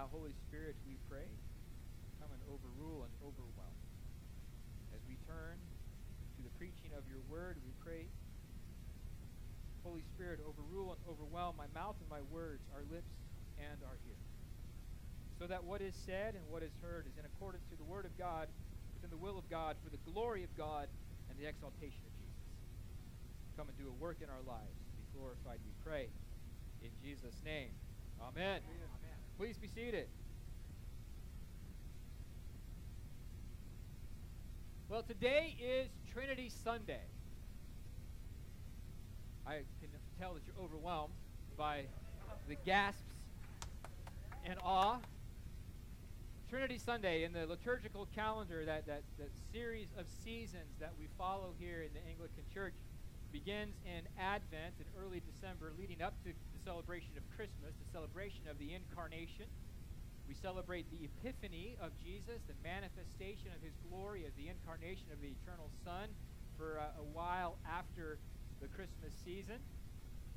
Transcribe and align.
Now, 0.00 0.08
Holy 0.08 0.32
Spirit, 0.48 0.80
we 0.88 0.96
pray, 1.12 1.28
come 2.24 2.32
and 2.32 2.40
overrule 2.48 3.04
and 3.04 3.12
overwhelm. 3.20 3.76
As 4.96 5.04
we 5.04 5.20
turn 5.28 5.60
to 5.60 6.40
the 6.40 6.48
preaching 6.56 6.96
of 6.96 7.04
your 7.04 7.20
word, 7.28 7.60
we 7.60 7.76
pray, 7.84 8.08
Holy 9.84 10.00
Spirit, 10.00 10.40
overrule 10.40 10.96
and 10.96 11.04
overwhelm 11.04 11.60
my 11.60 11.68
mouth 11.76 12.00
and 12.00 12.08
my 12.08 12.24
words, 12.32 12.64
our 12.72 12.80
lips 12.88 13.12
and 13.60 13.84
our 13.84 14.00
ears. 14.08 14.32
So 15.36 15.44
that 15.52 15.68
what 15.68 15.84
is 15.84 15.92
said 15.92 16.32
and 16.32 16.48
what 16.48 16.64
is 16.64 16.72
heard 16.80 17.04
is 17.04 17.20
in 17.20 17.28
accordance 17.28 17.68
to 17.68 17.76
the 17.76 17.84
word 17.84 18.08
of 18.08 18.16
God, 18.16 18.48
within 18.96 19.12
the 19.12 19.20
will 19.20 19.36
of 19.36 19.52
God, 19.52 19.76
for 19.84 19.92
the 19.92 20.00
glory 20.08 20.48
of 20.48 20.52
God 20.56 20.88
and 21.28 21.36
the 21.36 21.44
exaltation 21.44 22.08
of 22.08 22.16
Jesus. 22.16 22.48
Come 23.52 23.68
and 23.68 23.76
do 23.76 23.92
a 23.92 23.96
work 24.00 24.24
in 24.24 24.32
our 24.32 24.40
lives. 24.48 24.80
Be 24.96 25.04
glorified, 25.12 25.60
we 25.60 25.76
pray. 25.84 26.08
In 26.80 26.96
Jesus' 27.04 27.36
name. 27.44 27.76
Amen. 28.16 28.64
Amen. 28.64 28.99
Please 29.40 29.56
be 29.56 29.68
seated. 29.68 30.06
Well, 34.90 35.02
today 35.02 35.56
is 35.58 35.88
Trinity 36.12 36.50
Sunday. 36.62 37.00
I 39.46 39.60
can 39.80 39.88
tell 40.20 40.34
that 40.34 40.42
you're 40.46 40.62
overwhelmed 40.62 41.14
by 41.56 41.84
the 42.50 42.56
gasps 42.66 43.00
and 44.44 44.58
awe. 44.62 44.98
Trinity 46.50 46.76
Sunday 46.76 47.24
in 47.24 47.32
the 47.32 47.46
liturgical 47.46 48.08
calendar, 48.14 48.66
that, 48.66 48.86
that, 48.88 49.04
that 49.18 49.30
series 49.54 49.88
of 49.98 50.04
seasons 50.22 50.76
that 50.80 50.92
we 50.98 51.06
follow 51.16 51.54
here 51.58 51.80
in 51.80 51.94
the 51.94 52.06
Anglican 52.10 52.44
Church, 52.52 52.74
begins 53.32 53.76
in 53.86 54.02
Advent 54.20 54.74
in 54.80 54.84
early 55.02 55.22
December, 55.32 55.72
leading 55.78 56.02
up 56.02 56.12
to 56.24 56.32
the 56.60 56.70
celebration 56.70 57.16
of 57.16 57.24
Christmas, 57.36 57.72
the 57.80 57.90
celebration 57.92 58.44
of 58.50 58.58
the 58.58 58.74
Incarnation. 58.74 59.46
We 60.28 60.34
celebrate 60.34 60.86
the 60.92 61.08
Epiphany 61.08 61.76
of 61.80 61.90
Jesus, 62.04 62.44
the 62.46 62.54
manifestation 62.62 63.48
of 63.56 63.62
his 63.62 63.72
glory 63.88 64.24
as 64.26 64.32
the 64.36 64.48
incarnation 64.48 65.08
of 65.12 65.20
the 65.20 65.32
eternal 65.32 65.70
Son 65.84 66.08
for 66.56 66.78
uh, 66.78 67.00
a 67.00 67.06
while 67.16 67.56
after 67.64 68.18
the 68.60 68.68
Christmas 68.68 69.12
season. 69.24 69.56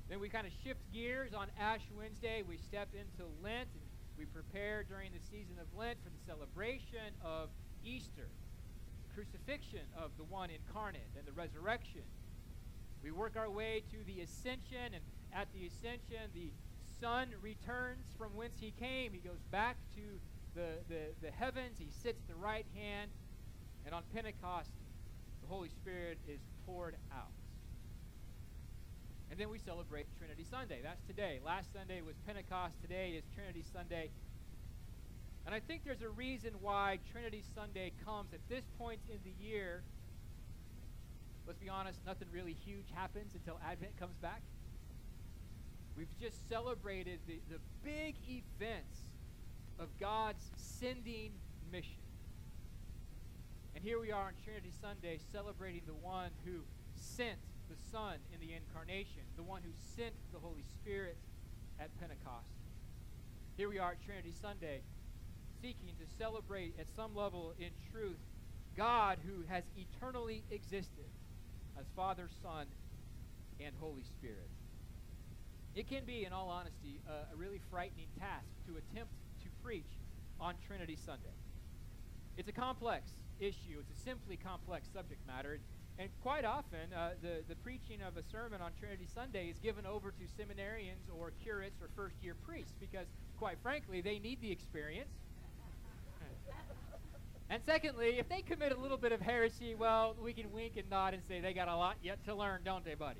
Then 0.10 0.20
we 0.20 0.30
kind 0.30 0.48
of 0.48 0.54
shift 0.64 0.80
gears 0.94 1.34
on 1.34 1.48
Ash 1.60 1.84
Wednesday. 1.96 2.42
We 2.48 2.58
step 2.58 2.90
into 2.96 3.30
Lent 3.44 3.70
and 3.76 3.84
we 4.18 4.26
prepare 4.26 4.84
during 4.84 5.12
the 5.12 5.24
season 5.30 5.60
of 5.60 5.68
Lent 5.78 6.00
for 6.04 6.10
the 6.10 6.24
celebration 6.26 7.14
of 7.24 7.50
Easter, 7.84 8.32
the 9.04 9.14
crucifixion 9.14 9.86
of 9.98 10.12
the 10.18 10.24
one 10.24 10.50
incarnate, 10.50 11.12
and 11.18 11.28
the 11.28 11.36
resurrection 11.36 12.08
we 13.04 13.12
work 13.12 13.36
our 13.36 13.50
way 13.50 13.84
to 13.92 13.98
the 14.08 14.22
ascension, 14.22 14.96
and 14.96 15.04
at 15.36 15.48
the 15.54 15.68
ascension, 15.68 16.30
the 16.34 16.52
Son 17.00 17.30
returns 17.42 18.06
from 18.18 18.36
whence 18.36 18.56
he 18.60 18.72
came. 18.80 19.12
He 19.14 19.20
goes 19.20 19.42
back 19.52 19.78
to 19.96 20.02
the, 20.56 20.78
the, 20.88 21.12
the 21.22 21.32
heavens, 21.32 21.78
he 21.80 21.90
sits 22.02 22.22
at 22.22 22.28
the 22.28 22.40
right 22.40 22.66
hand, 22.76 23.10
and 23.86 23.96
on 23.96 24.04
Pentecost, 24.14 24.70
the 25.42 25.48
Holy 25.48 25.70
Spirit 25.70 26.20
is 26.28 26.40
poured 26.66 26.96
out. 27.12 27.34
And 29.32 29.40
then 29.40 29.50
we 29.50 29.58
celebrate 29.58 30.06
Trinity 30.18 30.46
Sunday. 30.50 30.80
That's 30.84 31.02
today. 31.08 31.40
Last 31.44 31.74
Sunday 31.74 32.02
was 32.02 32.16
Pentecost. 32.28 32.76
Today 32.82 33.18
is 33.18 33.24
Trinity 33.34 33.64
Sunday. 33.74 34.12
And 35.48 35.56
I 35.56 35.60
think 35.60 35.84
there's 35.84 36.04
a 36.04 36.10
reason 36.10 36.52
why 36.62 37.00
Trinity 37.12 37.44
Sunday 37.56 37.92
comes 38.06 38.32
at 38.32 38.40
this 38.48 38.64
point 38.78 39.00
in 39.10 39.18
the 39.26 39.34
year 39.44 39.82
let's 41.46 41.60
be 41.60 41.70
honest, 41.70 42.00
nothing 42.06 42.28
really 42.32 42.56
huge 42.66 42.86
happens 42.94 43.34
until 43.34 43.60
Advent 43.66 43.98
comes 43.98 44.16
back. 44.22 44.42
We've 45.98 46.20
just 46.20 46.50
celebrated 46.50 47.20
the, 47.28 47.40
the 47.50 47.60
big 47.84 48.16
events 48.28 49.00
of 49.80 49.88
God's 50.00 50.44
sending 50.56 51.32
mission. 51.72 52.02
And 53.76 53.84
here 53.84 54.00
we 54.00 54.12
are 54.12 54.28
on 54.28 54.34
Trinity 54.44 54.72
Sunday 54.82 55.20
celebrating 55.32 55.82
the 55.86 55.94
one 55.94 56.30
who 56.46 56.62
sent 56.96 57.38
the 57.70 57.76
Son 57.92 58.16
in 58.34 58.40
the 58.40 58.54
incarnation, 58.54 59.22
the 59.36 59.44
one 59.44 59.62
who 59.64 59.72
sent 59.96 60.14
the 60.32 60.40
Holy 60.40 60.64
Spirit 60.82 61.18
at 61.80 61.90
Pentecost. 62.00 62.48
Here 63.58 63.70
we 63.70 63.80
are 63.80 63.92
at 63.92 64.04
Trinity 64.04 64.34
Sunday 64.42 64.82
seeking 65.62 65.96
to 66.00 66.18
celebrate 66.18 66.74
at 66.80 66.88
some 66.96 67.16
level 67.16 67.54
in 67.60 67.70
truth 67.92 68.20
God 68.76 69.20
who 69.26 69.44
has 69.48 69.64
eternally 69.78 70.44
existed 70.50 71.06
as 71.80 71.86
Father, 71.96 72.28
Son, 72.42 72.66
and 73.60 73.74
Holy 73.80 74.04
Spirit. 74.04 74.50
It 75.76 75.90
can 75.90 76.06
be, 76.06 76.26
in 76.26 76.34
all 76.34 76.50
honesty, 76.50 77.00
a, 77.08 77.34
a 77.34 77.36
really 77.36 77.60
frightening 77.72 78.08
task 78.20 78.46
to 78.68 78.78
attempt 78.78 79.14
to 79.44 79.50
preach 79.64 79.98
on 80.40 80.56
Trinity 80.66 80.96
Sunday. 80.96 81.34
It's 82.38 82.50
a 82.50 82.54
complex 82.54 83.12
issue, 83.40 83.80
it's 83.80 83.92
a 83.92 84.02
simply 84.04 84.38
complex 84.38 84.88
subject 84.94 85.26
matter. 85.28 85.60
And 86.00 86.10
quite 86.22 86.46
often, 86.46 86.92
uh, 86.96 87.12
the, 87.22 87.44
the 87.48 87.56
preaching 87.56 88.02
of 88.02 88.18
a 88.18 88.24
sermon 88.24 88.62
on 88.62 88.72
Trinity 88.80 89.08
Sunday 89.14 89.50
is 89.50 89.60
given 89.60 89.86
over 89.86 90.12
to 90.12 90.24
seminarians 90.42 91.06
or 91.16 91.32
curates 91.44 91.82
or 91.82 91.90
first 91.96 92.16
year 92.24 92.36
priests 92.46 92.74
because, 92.80 93.06
quite 93.38 93.58
frankly, 93.62 94.02
they 94.02 94.18
need 94.18 94.42
the 94.42 94.52
experience 94.52 95.12
and 97.54 97.62
secondly, 97.64 98.18
if 98.18 98.28
they 98.30 98.42
commit 98.42 98.72
a 98.72 98.78
little 98.78 98.98
bit 98.98 99.12
of 99.12 99.22
heresy, 99.22 99.76
well, 99.76 100.16
we 100.20 100.34
can 100.34 100.52
wink 100.52 100.74
and 100.76 100.90
nod 100.90 101.14
and 101.14 101.24
say 101.24 101.40
they 101.40 101.54
got 101.54 101.68
a 101.68 101.76
lot 101.76 101.98
yet 102.02 102.24
to 102.26 102.34
learn, 102.34 102.62
don't 102.64 102.84
they, 102.84 102.96
buddy? 102.96 103.20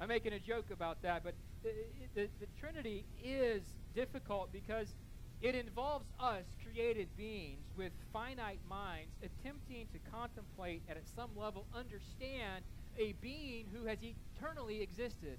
I'm 0.00 0.08
making 0.08 0.32
a 0.32 0.38
joke 0.38 0.70
about 0.70 1.02
that, 1.02 1.24
but 1.24 1.34
the, 1.62 1.70
the, 2.14 2.28
the 2.40 2.46
Trinity 2.60 3.04
is 3.22 3.62
difficult 3.94 4.52
because 4.52 4.94
it 5.40 5.54
involves 5.54 6.06
us, 6.20 6.44
created 6.62 7.08
beings, 7.16 7.66
with 7.76 7.92
finite 8.12 8.60
minds, 8.68 9.12
attempting 9.22 9.86
to 9.92 9.98
contemplate 10.10 10.82
and 10.88 10.98
at 10.98 11.04
some 11.16 11.30
level 11.36 11.66
understand 11.74 12.64
a 12.98 13.12
being 13.20 13.66
who 13.72 13.86
has 13.86 13.98
eternally 14.02 14.82
existed. 14.82 15.38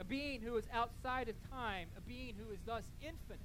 A 0.00 0.04
being 0.04 0.40
who 0.42 0.56
is 0.56 0.66
outside 0.72 1.28
of 1.28 1.36
time, 1.50 1.88
a 1.96 2.00
being 2.00 2.34
who 2.34 2.52
is 2.52 2.58
thus 2.66 2.84
infinite 3.00 3.40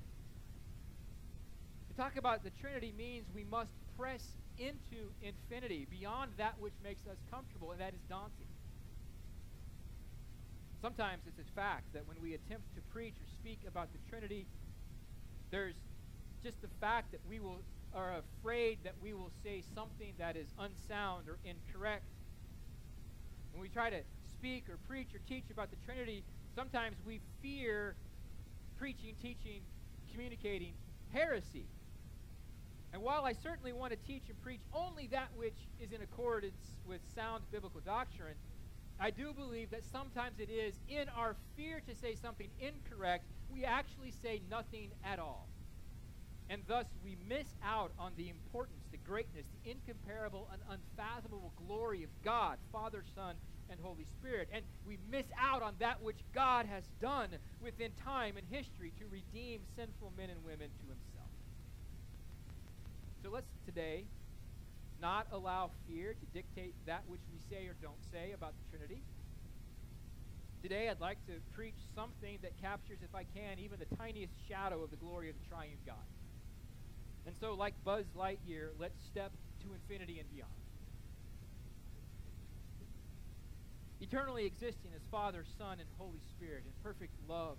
To 1.90 1.96
talk 1.96 2.18
about 2.18 2.44
the 2.44 2.52
Trinity 2.52 2.94
means 2.96 3.26
we 3.34 3.44
must 3.44 3.72
press 3.98 4.22
into 4.58 5.10
infinity, 5.22 5.88
beyond 5.90 6.32
that 6.38 6.54
which 6.60 6.74
makes 6.84 7.08
us 7.08 7.18
comfortable, 7.32 7.72
and 7.72 7.82
that 7.82 7.94
is 7.94 8.02
daunting. 8.10 8.46
Sometimes 10.82 11.24
it's 11.28 11.40
a 11.40 11.56
fact 11.56 11.92
that 11.94 12.08
when 12.08 12.18
we 12.22 12.34
attempt 12.34 12.64
to 12.76 12.82
preach 12.94 13.16
or 13.20 13.28
speak 13.40 13.60
about 13.68 13.92
the 13.92 14.00
Trinity, 14.10 14.46
there's 15.52 15.76
just 16.42 16.62
the 16.62 16.70
fact 16.80 17.12
that 17.12 17.20
we 17.28 17.40
will 17.40 17.60
are 17.94 18.22
afraid 18.22 18.78
that 18.84 18.94
we 19.02 19.14
will 19.14 19.32
say 19.44 19.64
something 19.74 20.14
that 20.20 20.36
is 20.38 20.48
unsound 20.60 21.28
or 21.28 21.38
incorrect. 21.44 22.06
When 23.52 23.62
we 23.62 23.68
try 23.68 23.90
to 23.90 24.02
speak 24.38 24.70
or 24.70 24.78
preach 24.88 25.14
or 25.14 25.20
teach 25.28 25.50
about 25.52 25.70
the 25.72 25.78
Trinity, 25.86 26.24
sometimes 26.56 26.96
we 27.06 27.20
fear 27.42 27.96
preaching, 28.78 29.16
teaching, 29.22 29.62
communicating 30.12 30.74
heresy. 31.12 31.66
And 32.94 33.02
while 33.02 33.26
I 33.26 33.34
certainly 33.34 33.74
want 33.74 33.92
to 33.92 33.98
teach 34.08 34.24
and 34.30 34.42
preach 34.42 34.62
only 34.74 35.08
that 35.08 35.30
which 35.36 35.58
is 35.80 35.92
in 35.92 36.02
accordance 36.02 36.78
with 36.88 37.02
sound 37.16 37.44
biblical 37.52 37.82
doctrine, 37.86 38.36
I 39.00 39.12
do 39.12 39.34
believe 39.34 39.72
that 39.72 39.86
sometimes 39.86 40.40
it 40.40 40.50
is 40.50 40.76
in 40.88 41.06
our 41.16 41.36
fear 41.56 41.80
to 41.88 41.96
say 41.96 42.16
something 42.16 42.50
incorrect, 42.60 43.26
we 43.50 43.64
actually 43.64 44.12
say 44.12 44.42
nothing 44.50 44.90
at 45.04 45.20
all. 45.20 45.48
And 46.50 46.64
thus 46.68 46.88
we 47.04 47.16
miss 47.30 47.48
out 47.64 47.92
on 47.98 48.12
the 48.18 48.30
importance, 48.30 48.82
the 48.92 48.98
greatness, 48.98 49.46
the 49.54 49.72
incomparable 49.72 50.50
and 50.52 50.62
unfathomable 50.70 51.54
glory 51.56 52.04
of 52.04 52.10
God, 52.26 52.58
Father, 52.72 53.04
Son, 53.16 53.36
and 53.70 53.80
Holy 53.80 54.04
Spirit. 54.04 54.50
And 54.52 54.66
we 54.86 54.98
miss 55.10 55.28
out 55.40 55.62
on 55.62 55.76
that 55.80 56.02
which 56.02 56.26
God 56.34 56.66
has 56.66 56.84
done 57.00 57.30
within 57.62 57.92
time 58.04 58.36
and 58.36 58.48
history 58.50 58.92
to 58.98 59.06
redeem 59.08 59.62
sinful 59.76 60.12
men 60.18 60.30
and 60.32 60.44
women 60.44 60.70
to 60.82 60.88
himself. 60.90 61.30
So 63.24 63.30
let's 63.30 63.52
today 63.64 64.06
not 65.02 65.28
allow 65.32 65.72
fear 65.88 66.14
to 66.14 66.26
dictate 66.34 66.76
that 66.86 67.04
which 67.08 67.22
we 67.32 67.40
say 67.50 67.68
or 67.68 67.76
don't 67.82 68.00
say 68.12 68.34
about 68.34 68.54
the 68.54 68.78
Trinity. 68.78 69.02
Today, 70.62 70.90
I'd 70.90 71.00
like 71.00 71.24
to 71.28 71.40
preach 71.56 71.80
something 71.96 72.38
that 72.44 72.52
captures, 72.60 73.00
if 73.02 73.16
I 73.16 73.24
can, 73.24 73.60
even 73.60 73.80
the 73.80 73.96
tiniest 73.96 74.34
shadow 74.48 74.84
of 74.84 74.92
the 74.92 74.98
glory 74.98 75.30
of 75.30 75.36
the 75.40 75.48
triune 75.48 75.80
God. 75.88 76.04
And 77.26 77.36
so, 77.40 77.54
like 77.54 77.74
Buzz 77.86 78.04
Lightyear, 78.18 78.76
let's 78.78 79.00
step 79.08 79.32
to 79.64 79.68
infinity 79.72 80.20
and 80.20 80.28
beyond. 80.36 80.52
Eternally 84.02 84.46
existing 84.46 84.92
as 84.96 85.02
Father, 85.12 85.44
Son, 85.58 85.80
and 85.80 85.88
Holy 85.98 86.20
Spirit 86.36 86.64
in 86.68 86.72
perfect 86.84 87.16
love, 87.28 87.56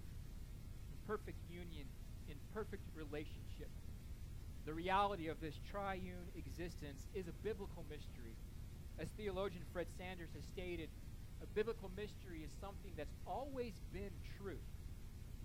in 0.92 0.96
perfect 1.06 1.40
union, 1.48 1.88
in 2.28 2.36
perfect 2.52 2.84
relationship 2.96 3.68
the 4.66 4.74
reality 4.74 5.28
of 5.28 5.40
this 5.40 5.54
triune 5.70 6.28
existence 6.36 7.06
is 7.14 7.26
a 7.28 7.32
biblical 7.42 7.84
mystery. 7.88 8.36
As 8.98 9.08
theologian 9.16 9.62
Fred 9.72 9.86
Sanders 9.96 10.28
has 10.34 10.44
stated, 10.52 10.88
a 11.42 11.46
biblical 11.54 11.90
mystery 11.96 12.44
is 12.44 12.50
something 12.60 12.92
that's 12.96 13.14
always 13.26 13.72
been 13.92 14.12
true, 14.36 14.60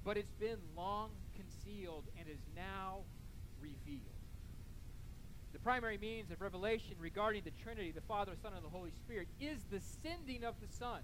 but 0.04 0.18
it's 0.18 0.34
been 0.34 0.60
long 0.76 1.10
concealed 1.36 2.04
and 2.20 2.28
is 2.28 2.44
now 2.56 3.00
revealed. 3.62 4.20
The 5.54 5.60
primary 5.60 5.98
means 5.98 6.32
of 6.32 6.42
revelation 6.42 6.98
regarding 7.00 7.44
the 7.46 7.52
Trinity, 7.64 7.92
the 7.92 8.02
Father, 8.02 8.34
the 8.36 8.42
Son, 8.42 8.52
and 8.54 8.64
the 8.64 8.70
Holy 8.70 8.92
Spirit, 8.92 9.30
is 9.40 9.64
the 9.72 9.80
sending 10.04 10.44
of 10.44 10.56
the 10.60 10.68
Son 10.68 11.00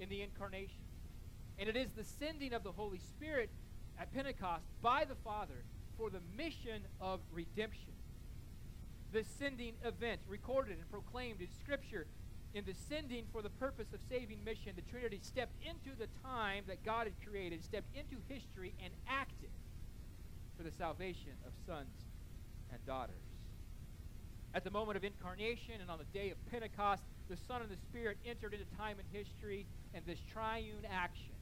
in 0.00 0.08
the 0.08 0.20
incarnation. 0.20 0.82
And 1.58 1.68
it 1.68 1.76
is 1.76 1.92
the 1.92 2.02
sending 2.02 2.52
of 2.52 2.64
the 2.64 2.72
Holy 2.72 2.98
Spirit 2.98 3.50
at 3.96 4.12
Pentecost 4.12 4.66
by 4.82 5.04
the 5.04 5.14
Father 5.14 5.62
for 5.96 6.10
the 6.10 6.20
mission 6.36 6.82
of 7.00 7.20
redemption. 7.32 7.92
The 9.12 9.24
sending 9.38 9.74
event 9.84 10.20
recorded 10.28 10.78
and 10.78 10.90
proclaimed 10.90 11.40
in 11.40 11.48
Scripture 11.60 12.06
in 12.54 12.64
the 12.64 12.74
sending 12.88 13.24
for 13.32 13.42
the 13.42 13.50
purpose 13.50 13.92
of 13.92 14.00
saving 14.08 14.44
mission, 14.44 14.72
the 14.76 14.82
Trinity 14.82 15.18
stepped 15.20 15.56
into 15.60 15.98
the 15.98 16.06
time 16.22 16.62
that 16.68 16.84
God 16.84 17.08
had 17.08 17.14
created, 17.28 17.64
stepped 17.64 17.90
into 17.96 18.22
history, 18.28 18.74
and 18.82 18.92
acted 19.08 19.50
for 20.56 20.62
the 20.62 20.70
salvation 20.70 21.32
of 21.44 21.52
sons 21.66 22.06
and 22.72 22.78
daughters. 22.86 23.26
At 24.54 24.62
the 24.62 24.70
moment 24.70 24.96
of 24.96 25.02
incarnation 25.02 25.80
and 25.80 25.90
on 25.90 25.98
the 25.98 26.06
day 26.16 26.30
of 26.30 26.38
Pentecost, 26.46 27.02
the 27.28 27.36
Son 27.36 27.60
and 27.60 27.70
the 27.70 27.76
Spirit 27.76 28.18
entered 28.24 28.54
into 28.54 28.66
time 28.78 28.98
and 29.00 29.08
history, 29.10 29.66
and 29.92 30.04
this 30.06 30.20
triune 30.32 30.86
action 30.88 31.34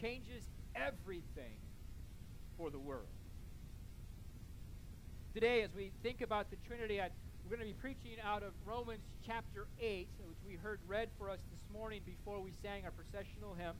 changes 0.00 0.42
everything 0.74 1.54
for 2.56 2.70
the 2.70 2.80
world. 2.80 3.15
Today, 5.36 5.60
as 5.60 5.74
we 5.76 5.92
think 6.02 6.22
about 6.22 6.48
the 6.48 6.56
Trinity, 6.66 6.98
I, 6.98 7.10
we're 7.44 7.58
going 7.58 7.68
to 7.68 7.74
be 7.74 7.78
preaching 7.78 8.16
out 8.24 8.42
of 8.42 8.54
Romans 8.64 9.04
chapter 9.20 9.66
8, 9.78 10.08
which 10.26 10.38
we 10.48 10.54
heard 10.54 10.80
read 10.88 11.10
for 11.18 11.28
us 11.28 11.40
this 11.52 11.60
morning 11.70 12.00
before 12.06 12.40
we 12.40 12.52
sang 12.62 12.86
our 12.86 12.90
processional 12.90 13.52
hymn. 13.52 13.74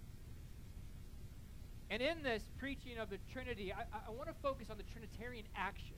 And 1.89 2.03
in 2.03 2.23
this 2.23 2.43
preaching 2.59 2.99
of 2.99 3.09
the 3.09 3.17
Trinity, 3.33 3.73
I, 3.73 3.85
I 4.07 4.11
want 4.11 4.29
to 4.29 4.35
focus 4.43 4.69
on 4.69 4.77
the 4.77 4.83
Trinitarian 4.83 5.47
action 5.57 5.97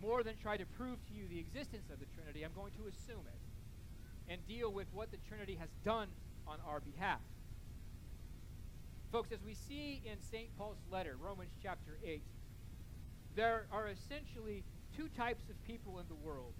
more 0.00 0.22
than 0.22 0.36
try 0.36 0.56
to 0.56 0.64
prove 0.78 1.04
to 1.08 1.12
you 1.12 1.26
the 1.26 1.40
existence 1.40 1.90
of 1.92 1.98
the 1.98 2.06
Trinity, 2.14 2.44
I'm 2.44 2.54
going 2.54 2.70
to 2.78 2.86
assume 2.86 3.26
it 3.26 4.30
and 4.32 4.38
deal 4.46 4.70
with 4.70 4.86
what 4.94 5.10
the 5.10 5.18
Trinity 5.26 5.56
has 5.58 5.70
done 5.84 6.06
on 6.46 6.58
our 6.64 6.78
behalf. 6.78 7.18
Folks, 9.10 9.32
as 9.32 9.42
we 9.44 9.54
see 9.54 10.02
in 10.04 10.22
St. 10.22 10.56
Paul's 10.56 10.78
letter, 10.88 11.16
Romans 11.20 11.50
chapter 11.60 11.98
8, 12.04 12.22
there 13.36 13.66
are 13.70 13.88
essentially 13.88 14.64
two 14.96 15.08
types 15.08 15.48
of 15.50 15.62
people 15.66 15.98
in 15.98 16.06
the 16.08 16.14
world. 16.14 16.54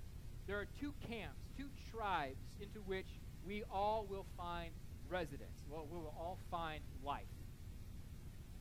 There 0.46 0.58
are 0.58 0.68
two 0.78 0.92
camps, 1.08 1.40
two 1.56 1.68
tribes 1.90 2.44
into 2.60 2.80
which 2.80 3.08
we 3.44 3.64
all 3.72 4.06
will 4.08 4.26
find 4.36 4.70
residence. 5.08 5.64
Well, 5.68 5.86
we 5.90 5.98
will 5.98 6.14
all 6.18 6.38
find 6.50 6.80
life. 7.02 7.24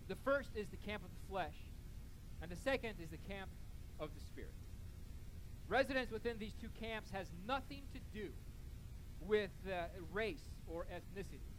The 0.08 0.16
first 0.24 0.50
is 0.56 0.68
the 0.70 0.78
camp 0.78 1.04
of 1.04 1.10
the 1.10 1.30
flesh, 1.30 1.56
and 2.42 2.50
the 2.50 2.56
second 2.56 2.96
is 3.04 3.10
the 3.10 3.18
camp 3.18 3.50
of 4.00 4.10
the 4.16 4.22
spirit. 4.22 4.54
Residence 5.68 6.12
within 6.12 6.38
these 6.38 6.54
two 6.62 6.70
camps 6.80 7.10
has 7.12 7.28
nothing 7.48 7.84
to 7.94 8.00
do 8.14 8.30
with 9.20 9.52
uh, 9.68 9.88
race 10.14 10.44
or 10.68 10.86
ethnicity. 10.86 11.52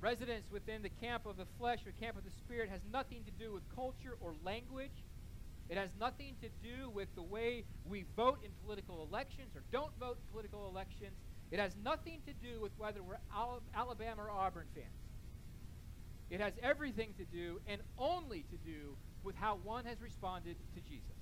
Residence 0.00 0.46
within 0.50 0.82
the 0.82 0.88
camp 0.88 1.26
of 1.26 1.36
the 1.36 1.46
flesh 1.58 1.80
or 1.86 1.92
camp 2.00 2.16
of 2.16 2.24
the 2.24 2.30
spirit 2.30 2.70
has 2.70 2.80
nothing 2.90 3.22
to 3.24 3.30
do 3.32 3.52
with 3.52 3.62
culture 3.74 4.16
or 4.20 4.34
language. 4.44 5.04
It 5.70 5.78
has 5.78 5.90
nothing 6.00 6.34
to 6.42 6.48
do 6.60 6.90
with 6.90 7.14
the 7.14 7.22
way 7.22 7.64
we 7.84 8.04
vote 8.16 8.40
in 8.44 8.50
political 8.66 9.06
elections 9.08 9.54
or 9.54 9.62
don't 9.70 9.92
vote 10.00 10.18
in 10.18 10.24
political 10.32 10.68
elections. 10.68 11.14
It 11.52 11.60
has 11.60 11.76
nothing 11.84 12.22
to 12.26 12.32
do 12.34 12.60
with 12.60 12.72
whether 12.76 13.04
we're 13.04 13.22
Alabama 13.74 14.22
or 14.22 14.30
Auburn 14.30 14.66
fans. 14.74 14.90
It 16.28 16.40
has 16.40 16.54
everything 16.60 17.14
to 17.18 17.24
do 17.24 17.60
and 17.68 17.80
only 17.98 18.44
to 18.50 18.56
do 18.56 18.96
with 19.22 19.36
how 19.36 19.58
one 19.62 19.84
has 19.84 20.00
responded 20.02 20.56
to 20.74 20.80
Jesus. 20.80 21.14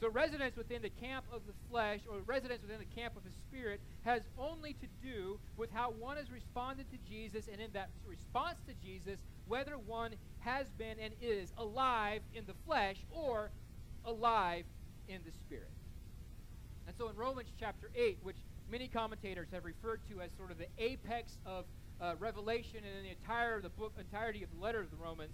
So, 0.00 0.10
residence 0.10 0.56
within 0.56 0.82
the 0.82 0.90
camp 0.90 1.24
of 1.32 1.42
the 1.46 1.54
flesh 1.70 2.00
or 2.10 2.18
residence 2.26 2.62
within 2.62 2.80
the 2.80 3.00
camp 3.00 3.16
of 3.16 3.24
the 3.24 3.30
spirit 3.30 3.80
has 4.02 4.22
only 4.36 4.74
to 4.74 4.86
do 5.02 5.40
with 5.56 5.70
how 5.72 5.90
one 5.90 6.18
has 6.18 6.30
responded 6.30 6.90
to 6.90 6.98
Jesus, 7.08 7.48
and 7.50 7.62
in 7.62 7.70
that 7.72 7.90
response 8.06 8.58
to 8.68 8.74
Jesus, 8.74 9.18
whether 9.46 9.78
one 9.78 10.12
has 10.40 10.70
been 10.78 10.98
and 11.00 11.14
is 11.20 11.52
alive 11.58 12.22
in 12.34 12.44
the 12.46 12.54
flesh 12.66 12.96
or 13.10 13.50
alive 14.04 14.64
in 15.08 15.20
the 15.24 15.32
spirit. 15.32 15.70
And 16.86 16.94
so, 16.96 17.08
in 17.08 17.16
Romans 17.16 17.48
chapter 17.58 17.90
8, 17.94 18.18
which 18.22 18.36
many 18.70 18.88
commentators 18.88 19.48
have 19.52 19.64
referred 19.64 20.00
to 20.10 20.20
as 20.20 20.30
sort 20.36 20.50
of 20.50 20.58
the 20.58 20.68
apex 20.78 21.38
of 21.44 21.64
uh, 22.00 22.14
Revelation 22.18 22.80
and 22.84 22.98
in 22.98 23.02
the 23.04 23.10
entire 23.10 23.60
the 23.60 23.70
book, 23.70 23.92
entirety 23.98 24.42
of 24.42 24.50
the 24.50 24.62
letter 24.62 24.80
of 24.80 24.90
the 24.90 24.96
Romans, 24.96 25.32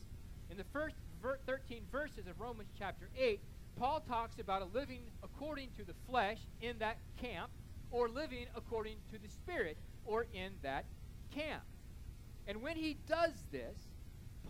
in 0.50 0.56
the 0.56 0.64
first 0.72 0.96
ver- 1.22 1.38
13 1.46 1.82
verses 1.90 2.26
of 2.26 2.40
Romans 2.40 2.68
chapter 2.78 3.08
8, 3.18 3.40
Paul 3.76 4.00
talks 4.00 4.38
about 4.38 4.62
a 4.62 4.66
living 4.66 5.00
according 5.22 5.68
to 5.78 5.84
the 5.84 5.94
flesh 6.06 6.38
in 6.60 6.78
that 6.78 6.98
camp, 7.20 7.50
or 7.90 8.08
living 8.08 8.46
according 8.54 8.96
to 9.12 9.18
the 9.18 9.28
Spirit, 9.28 9.76
or 10.04 10.26
in 10.32 10.52
that 10.62 10.84
camp. 11.34 11.62
And 12.46 12.62
when 12.62 12.76
he 12.76 12.98
does 13.06 13.32
this, 13.50 13.76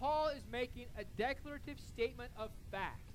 Paul 0.02 0.30
is 0.36 0.42
making 0.50 0.86
a 0.98 1.04
declarative 1.16 1.78
statement 1.78 2.32
of 2.36 2.50
fact 2.72 3.06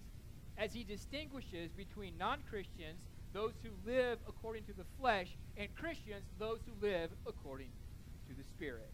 as 0.57 0.72
he 0.72 0.86
distinguishes 0.86 1.69
between 1.75 2.18
non 2.18 2.39
Christians, 2.50 3.01
those 3.34 3.51
who 3.62 3.72
live 3.86 4.19
according 4.25 4.63
to 4.63 4.74
the 4.74 4.86
flesh, 4.98 5.28
and 5.57 5.68
Christians, 5.75 6.24
those 6.39 6.60
who 6.66 6.88
live 6.88 7.10
according 7.28 7.68
to 8.30 8.34
the 8.34 8.44
Spirit. 8.56 8.89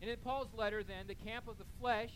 And 0.00 0.08
in 0.10 0.16
Paul's 0.24 0.54
letter, 0.56 0.82
then, 0.82 1.06
the 1.06 1.14
camp 1.14 1.48
of 1.48 1.58
the 1.58 1.68
flesh 1.78 2.10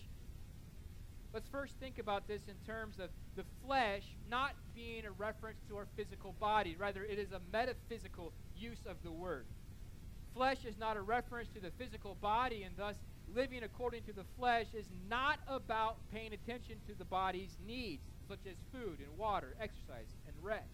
Let's 1.37 1.49
first 1.49 1.75
think 1.79 1.99
about 1.99 2.27
this 2.27 2.41
in 2.49 2.55
terms 2.65 2.99
of 2.99 3.11
the 3.37 3.45
flesh 3.63 4.05
not 4.31 4.53
being 4.75 5.05
a 5.05 5.11
reference 5.11 5.59
to 5.69 5.77
our 5.77 5.87
physical 5.95 6.35
body. 6.41 6.77
Rather, 6.79 7.05
it 7.05 7.19
is 7.19 7.33
a 7.33 7.43
metaphysical 7.53 8.33
use 8.57 8.79
of 8.89 8.97
the 9.05 9.11
word. 9.11 9.45
Flesh 10.35 10.65
is 10.65 10.79
not 10.79 10.97
a 10.97 11.03
reference 11.03 11.49
to 11.53 11.61
the 11.61 11.73
physical 11.77 12.17
body, 12.23 12.63
and 12.63 12.75
thus 12.79 12.97
living 13.35 13.63
according 13.63 14.03
to 14.05 14.13
the 14.13 14.25
flesh 14.39 14.67
is 14.75 14.87
not 15.09 15.39
about 15.49 15.97
paying 16.13 16.33
attention 16.33 16.77
to 16.87 16.95
the 16.95 17.05
body's 17.05 17.57
needs, 17.67 18.03
such 18.29 18.41
as 18.47 18.57
food 18.73 18.99
and 19.01 19.19
water, 19.19 19.55
exercise, 19.61 20.15
and 20.27 20.35
rest. 20.43 20.65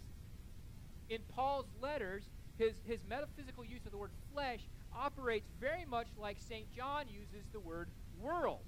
In 1.09 1.21
Paul's 1.35 1.67
letters, 1.81 2.25
his, 2.59 2.75
his 2.87 3.01
metaphysical 3.09 3.65
use 3.65 3.85
of 3.87 3.93
the 3.93 3.99
word 3.99 4.13
flesh 4.33 4.61
operates 4.97 5.49
very 5.61 5.85
much 5.85 6.09
like 6.19 6.39
St. 6.39 6.71
John 6.75 7.05
uses 7.09 7.47
the 7.53 7.61
word 7.61 7.89
world. 8.21 8.65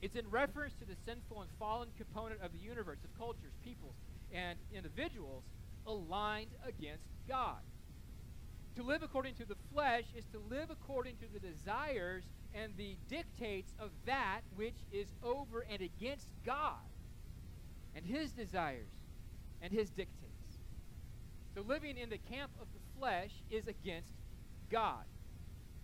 It's 0.00 0.16
in 0.16 0.28
reference 0.30 0.74
to 0.74 0.84
the 0.84 0.96
sinful 1.06 1.42
and 1.42 1.50
fallen 1.58 1.88
component 1.96 2.40
of 2.42 2.52
the 2.52 2.58
universe, 2.58 2.98
of 3.04 3.16
cultures, 3.16 3.52
peoples, 3.64 3.94
and 4.32 4.58
individuals 4.74 5.44
aligned 5.86 6.50
against 6.66 7.04
God. 7.28 7.60
To 8.76 8.82
live 8.82 9.02
according 9.02 9.34
to 9.34 9.44
the 9.44 9.56
flesh 9.72 10.04
is 10.16 10.24
to 10.32 10.38
live 10.50 10.70
according 10.70 11.16
to 11.16 11.26
the 11.32 11.38
desires 11.38 12.24
and 12.54 12.72
the 12.76 12.96
dictates 13.08 13.74
of 13.78 13.90
that 14.06 14.40
which 14.56 14.76
is 14.90 15.08
over 15.22 15.66
and 15.70 15.82
against 15.82 16.28
God 16.44 16.80
and 17.94 18.04
his 18.06 18.32
desires 18.32 18.88
and 19.60 19.72
his 19.72 19.90
dictates. 19.90 20.32
So 21.54 21.60
living 21.60 21.98
in 21.98 22.08
the 22.08 22.18
camp 22.18 22.50
of 22.60 22.66
the 22.72 22.98
flesh 22.98 23.30
is 23.50 23.68
against 23.68 24.14
God. 24.70 25.04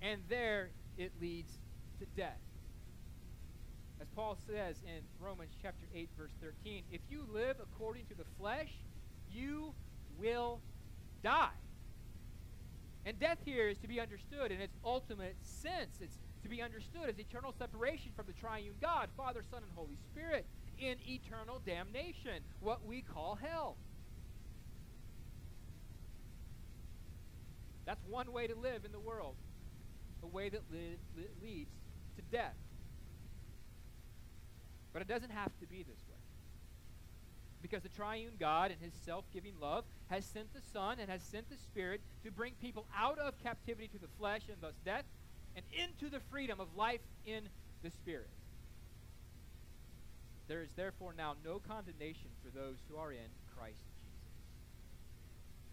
And 0.00 0.22
there 0.28 0.70
it 0.96 1.12
leads 1.20 1.58
to 1.98 2.06
death. 2.16 2.40
As 4.00 4.08
Paul 4.14 4.38
says 4.46 4.76
in 4.86 5.02
Romans 5.20 5.52
chapter 5.60 5.86
8 5.94 6.08
verse 6.16 6.32
13, 6.40 6.84
if 6.90 7.00
you 7.10 7.26
live 7.30 7.56
according 7.60 8.06
to 8.06 8.14
the 8.14 8.24
flesh, 8.38 8.70
you 9.30 9.74
will 10.18 10.60
die. 11.22 11.50
And 13.04 13.18
death 13.18 13.38
here 13.44 13.68
is 13.68 13.78
to 13.78 13.88
be 13.88 14.00
understood 14.00 14.52
in 14.52 14.60
its 14.60 14.76
ultimate 14.84 15.36
sense. 15.40 15.96
It's 16.00 16.18
to 16.42 16.48
be 16.48 16.60
understood 16.60 17.08
as 17.08 17.18
eternal 17.18 17.52
separation 17.52 18.12
from 18.14 18.26
the 18.26 18.32
triune 18.32 18.74
God, 18.80 19.08
Father, 19.16 19.42
Son, 19.42 19.62
and 19.62 19.72
Holy 19.74 19.96
Spirit, 19.96 20.46
in 20.78 20.96
eternal 21.06 21.60
damnation, 21.64 22.44
what 22.60 22.86
we 22.86 23.02
call 23.02 23.36
hell. 23.36 23.78
That's 27.86 28.04
one 28.04 28.32
way 28.32 28.46
to 28.46 28.54
live 28.54 28.84
in 28.84 28.92
the 28.92 29.00
world, 29.00 29.36
a 30.22 30.26
way 30.26 30.50
that 30.50 30.60
li- 30.70 30.98
li- 31.16 31.24
leads 31.42 31.72
to 32.16 32.22
death. 32.30 32.56
But 34.92 35.02
it 35.02 35.08
doesn't 35.08 35.30
have 35.30 35.56
to 35.60 35.66
be 35.66 35.82
this 35.82 36.00
way. 36.08 36.17
Because 37.60 37.82
the 37.82 37.88
triune 37.88 38.34
God 38.38 38.70
and 38.70 38.80
his 38.80 38.94
self 39.04 39.24
giving 39.32 39.54
love 39.60 39.84
has 40.08 40.24
sent 40.24 40.52
the 40.54 40.62
Son 40.72 40.98
and 41.00 41.10
has 41.10 41.22
sent 41.22 41.50
the 41.50 41.56
Spirit 41.56 42.00
to 42.24 42.30
bring 42.30 42.52
people 42.60 42.86
out 42.96 43.18
of 43.18 43.38
captivity 43.42 43.88
to 43.88 43.98
the 43.98 44.08
flesh 44.18 44.42
and 44.48 44.58
thus 44.60 44.74
death 44.84 45.04
and 45.56 45.64
into 45.72 46.08
the 46.08 46.20
freedom 46.30 46.60
of 46.60 46.68
life 46.76 47.00
in 47.26 47.48
the 47.82 47.90
Spirit. 47.90 48.30
There 50.46 50.62
is 50.62 50.70
therefore 50.76 51.12
now 51.16 51.34
no 51.44 51.58
condemnation 51.58 52.30
for 52.42 52.50
those 52.50 52.78
who 52.88 52.96
are 52.96 53.12
in 53.12 53.28
Christ 53.54 53.84
Jesus. 54.00 54.32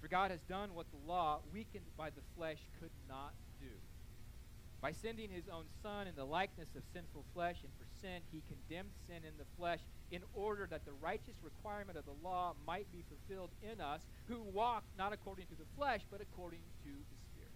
For 0.02 0.08
God 0.08 0.32
has 0.32 0.42
done 0.42 0.74
what 0.74 0.88
the 0.92 1.08
law, 1.08 1.40
weakened 1.54 1.86
by 1.98 2.10
the 2.10 2.22
flesh, 2.36 2.60
could 2.80 2.92
not 3.08 3.34
do 3.60 3.72
By 4.82 4.92
sending 4.92 5.30
his 5.30 5.48
own 5.48 5.66
Son 5.82 6.08
in 6.08 6.16
the 6.16 6.26
likeness 6.26 6.76
of 6.76 6.84
sinful 6.92 7.24
flesh, 7.34 7.64
and 7.64 7.72
for 7.80 7.88
sin, 8.02 8.22
he 8.32 8.44
condemned 8.50 8.92
sin 9.08 9.24
in 9.24 9.38
the 9.38 9.48
flesh 9.58 9.80
in 10.12 10.22
order 10.34 10.68
that 10.70 10.86
the 10.86 10.94
righteous 11.02 11.36
requirement 11.42 11.98
of 11.98 12.06
the 12.06 12.16
law 12.24 12.54
might 12.66 12.92
be 12.92 13.04
fulfilled 13.10 13.50
in 13.62 13.82
us 13.82 14.02
who 14.28 14.42
walk 14.42 14.84
not 14.98 15.14
according 15.14 15.46
to 15.48 15.56
the 15.56 15.66
flesh, 15.78 16.02
but 16.12 16.22
according 16.22 16.62
to 16.84 16.90
the 16.90 17.18
Spirit. 17.32 17.52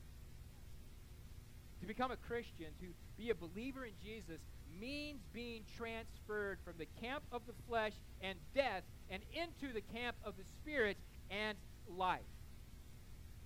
To 1.81 1.87
become 1.87 2.11
a 2.11 2.17
Christian, 2.17 2.67
to 2.81 2.87
be 3.17 3.29
a 3.29 3.35
believer 3.35 3.85
in 3.85 3.93
Jesus, 4.03 4.41
means 4.79 5.21
being 5.33 5.63
transferred 5.77 6.59
from 6.63 6.73
the 6.77 6.87
camp 7.01 7.23
of 7.31 7.41
the 7.47 7.53
flesh 7.67 7.93
and 8.21 8.37
death 8.53 8.83
and 9.09 9.23
into 9.33 9.73
the 9.73 9.81
camp 9.81 10.15
of 10.23 10.35
the 10.37 10.43
Spirit 10.43 10.97
and 11.29 11.57
life 11.87 12.21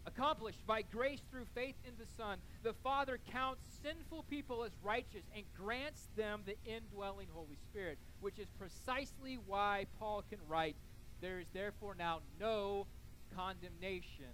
accomplished 0.05 0.65
by 0.67 0.81
grace 0.81 1.22
through 1.31 1.45
faith 1.55 1.75
in 1.86 1.93
the 1.98 2.05
Son, 2.17 2.39
the 2.63 2.74
Father 2.74 3.19
counts 3.31 3.62
sinful 3.81 4.24
people 4.29 4.63
as 4.63 4.72
righteous 4.83 5.24
and 5.36 5.43
grants 5.57 6.10
them 6.15 6.41
the 6.45 6.57
indwelling 6.65 7.27
Holy 7.33 7.57
Spirit, 7.69 7.98
which 8.19 8.39
is 8.39 8.48
precisely 8.57 9.38
why 9.45 9.86
Paul 10.00 10.24
can 10.29 10.39
write, 10.48 10.75
There 11.22 11.39
is 11.39 11.48
therefore 11.53 11.95
now 11.95 12.19
no 12.39 12.88
condemnation 13.36 14.33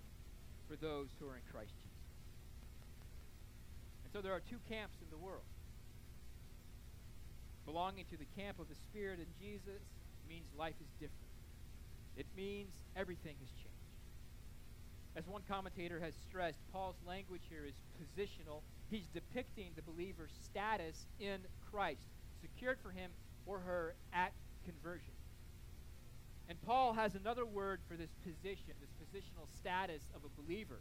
for 0.68 0.76
those 0.76 1.10
who 1.20 1.28
are 1.28 1.36
in 1.36 1.44
Christ 1.52 1.74
Jesus. 1.78 1.90
And 4.04 4.14
so 4.14 4.22
there 4.22 4.34
are 4.34 4.42
two 4.42 4.60
camps 4.70 4.98
in 5.02 5.10
the 5.10 5.18
world. 5.18 5.46
Belonging 7.66 8.06
to 8.10 8.18
the 8.18 8.42
camp 8.42 8.60
of 8.60 8.68
the 8.68 8.76
Spirit 8.76 9.20
in 9.20 9.28
Jesus 9.40 9.82
means 10.28 10.46
life 10.58 10.76
is 10.82 10.90
different. 11.00 11.30
It 12.18 12.26
means 12.36 12.74
everything 12.96 13.36
has 13.40 13.50
changed. 13.52 13.69
As 15.16 15.28
one 15.28 15.42
commentator 15.48 16.00
has 16.00 16.14
stressed, 16.16 16.60
Paul's 16.72 16.96
language 17.06 17.42
here 17.50 17.66
is 17.66 17.76
positional. 18.00 18.62
He's 18.90 19.08
depicting 19.14 19.72
the 19.76 19.82
believer's 19.82 20.32
status 20.44 21.08
in 21.20 21.40
Christ, 21.72 22.02
secured 22.42 22.78
for 22.82 22.92
him 22.92 23.12
or 23.46 23.60
her 23.60 23.96
at 24.14 24.32
conversion. 24.66 25.14
And 26.48 26.62
Paul 26.62 26.94
has 26.94 27.16
another 27.16 27.46
word 27.46 27.80
for 27.88 27.96
this 27.96 28.10
position, 28.24 28.74
this 28.80 28.90
positional 29.02 29.48
status 29.60 30.02
of 30.16 30.22
a 30.24 30.42
believer. 30.42 30.80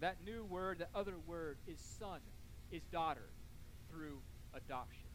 That 0.00 0.16
new 0.24 0.44
word, 0.44 0.78
that 0.78 0.90
other 0.94 1.14
word, 1.26 1.58
is 1.66 1.78
son, 1.98 2.20
is 2.70 2.82
daughter, 2.92 3.28
through 3.90 4.20
adoption. 4.54 5.08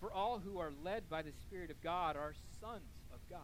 For 0.00 0.12
all 0.12 0.38
who 0.38 0.58
are 0.58 0.72
led 0.84 1.08
by 1.08 1.22
the 1.22 1.32
Spirit 1.32 1.70
of 1.70 1.82
God 1.82 2.16
are 2.16 2.34
sons 2.60 3.04
of 3.12 3.18
God. 3.30 3.40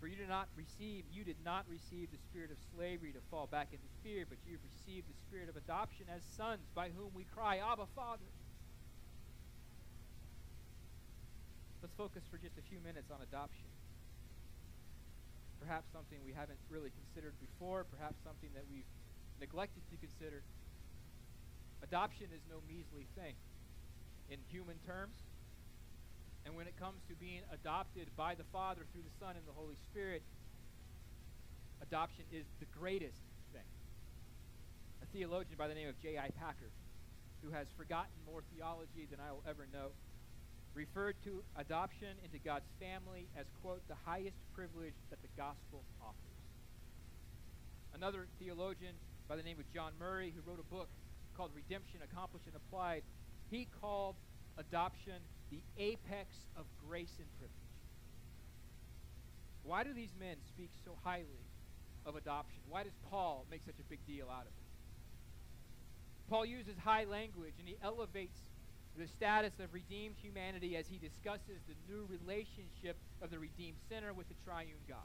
For 0.00 0.08
you 0.08 0.16
did 0.16 0.32
not 0.32 0.48
receive, 0.56 1.04
you 1.12 1.28
did 1.28 1.36
not 1.44 1.68
receive 1.68 2.08
the 2.08 2.16
spirit 2.16 2.48
of 2.48 2.56
slavery 2.72 3.12
to 3.12 3.20
fall 3.30 3.44
back 3.44 3.68
into 3.76 3.84
fear, 4.00 4.24
but 4.24 4.40
you 4.48 4.56
received 4.64 5.04
the 5.04 5.18
spirit 5.28 5.52
of 5.52 5.60
adoption 5.60 6.08
as 6.08 6.24
sons, 6.40 6.64
by 6.72 6.88
whom 6.88 7.12
we 7.12 7.28
cry, 7.36 7.60
Abba, 7.60 7.84
Father. 7.92 8.24
Let's 11.84 11.92
focus 12.00 12.24
for 12.32 12.40
just 12.40 12.56
a 12.56 12.64
few 12.64 12.80
minutes 12.80 13.12
on 13.12 13.20
adoption. 13.20 13.68
Perhaps 15.60 15.92
something 15.92 16.16
we 16.24 16.32
haven't 16.32 16.60
really 16.72 16.88
considered 16.96 17.36
before, 17.36 17.84
perhaps 17.84 18.16
something 18.24 18.48
that 18.56 18.64
we've 18.72 18.88
neglected 19.36 19.84
to 19.92 19.96
consider. 20.00 20.40
Adoption 21.84 22.32
is 22.32 22.40
no 22.48 22.64
measly 22.64 23.04
thing. 23.16 23.36
In 24.32 24.40
human 24.48 24.80
terms, 24.88 25.20
and 26.46 26.56
when 26.56 26.66
it 26.66 26.76
comes 26.76 27.02
to 27.08 27.14
being 27.14 27.42
adopted 27.52 28.08
by 28.16 28.34
the 28.34 28.48
Father 28.52 28.82
through 28.92 29.02
the 29.02 29.16
Son 29.18 29.36
and 29.36 29.46
the 29.46 29.52
Holy 29.52 29.76
Spirit, 29.90 30.22
adoption 31.82 32.24
is 32.32 32.46
the 32.60 32.66
greatest 32.78 33.20
thing. 33.52 33.68
A 35.02 35.06
theologian 35.06 35.56
by 35.56 35.68
the 35.68 35.74
name 35.74 35.88
of 35.88 36.00
J.I. 36.00 36.30
Packer, 36.38 36.72
who 37.42 37.50
has 37.50 37.66
forgotten 37.76 38.16
more 38.24 38.42
theology 38.54 39.06
than 39.10 39.20
I 39.20 39.32
will 39.32 39.44
ever 39.48 39.66
know, 39.72 39.92
referred 40.74 41.16
to 41.24 41.42
adoption 41.56 42.16
into 42.24 42.38
God's 42.38 42.68
family 42.78 43.28
as, 43.36 43.46
quote, 43.60 43.82
the 43.88 43.98
highest 44.06 44.38
privilege 44.54 44.94
that 45.10 45.20
the 45.20 45.32
gospel 45.36 45.84
offers. 46.00 46.40
Another 47.92 48.28
theologian 48.38 48.94
by 49.28 49.36
the 49.36 49.42
name 49.42 49.58
of 49.58 49.66
John 49.72 49.92
Murray, 49.98 50.32
who 50.34 50.48
wrote 50.48 50.60
a 50.60 50.74
book 50.74 50.88
called 51.36 51.50
Redemption 51.54 52.00
Accomplished 52.02 52.46
and 52.46 52.54
Applied, 52.54 53.02
he 53.50 53.66
called 53.80 54.16
adoption 54.58 55.22
the 55.50 55.60
apex 55.78 56.36
of 56.56 56.64
grace 56.86 57.14
and 57.18 57.28
privilege. 57.38 57.56
Why 59.62 59.84
do 59.84 59.92
these 59.92 60.14
men 60.18 60.36
speak 60.48 60.70
so 60.84 60.96
highly 61.04 61.44
of 62.06 62.16
adoption? 62.16 62.60
Why 62.68 62.82
does 62.82 62.96
Paul 63.10 63.46
make 63.50 63.62
such 63.64 63.78
a 63.78 63.84
big 63.84 64.04
deal 64.06 64.28
out 64.30 64.42
of 64.42 64.48
it? 64.48 64.70
Paul 66.28 66.46
uses 66.46 66.78
high 66.78 67.04
language 67.04 67.54
and 67.58 67.68
he 67.68 67.76
elevates 67.82 68.38
the 68.96 69.06
status 69.06 69.52
of 69.58 69.72
redeemed 69.72 70.16
humanity 70.20 70.76
as 70.76 70.86
he 70.86 70.98
discusses 70.98 71.62
the 71.68 71.74
new 71.92 72.06
relationship 72.08 72.96
of 73.22 73.30
the 73.30 73.38
redeemed 73.38 73.78
sinner 73.88 74.12
with 74.12 74.28
the 74.28 74.34
triune 74.44 74.82
God. 74.88 74.98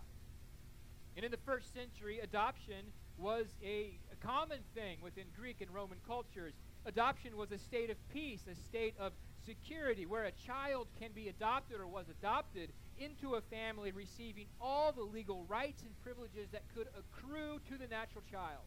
And 1.16 1.24
in 1.24 1.32
the 1.32 1.38
first 1.46 1.74
century, 1.74 2.20
adoption 2.20 2.92
was 3.18 3.48
a, 3.64 3.98
a 4.12 4.26
common 4.26 4.60
thing 4.74 4.98
within 5.02 5.26
Greek 5.38 5.62
and 5.62 5.74
Roman 5.74 5.98
cultures. 6.06 6.54
Adoption 6.86 7.38
was 7.38 7.52
a 7.52 7.58
state 7.58 7.90
of 7.90 7.98
peace, 8.10 8.42
a 8.52 8.56
state 8.56 8.96
of 9.00 9.14
security, 9.46 10.06
where 10.06 10.26
a 10.26 10.32
child 10.32 10.88
can 11.00 11.12
be 11.14 11.28
adopted 11.28 11.80
or 11.80 11.88
was 11.88 12.06
adopted 12.10 12.72
into 12.98 13.36
a 13.36 13.42
family 13.42 13.92
receiving 13.92 14.48
all 14.60 14.92
the 14.92 15.04
legal 15.04 15.46
rights 15.48 15.84
and 15.84 15.92
privileges 16.04 16.50
that 16.52 16.64
could 16.74 16.88
accrue 16.98 17.60
to 17.70 17.78
the 17.78 17.88
natural 17.88 18.24
child. 18.32 18.64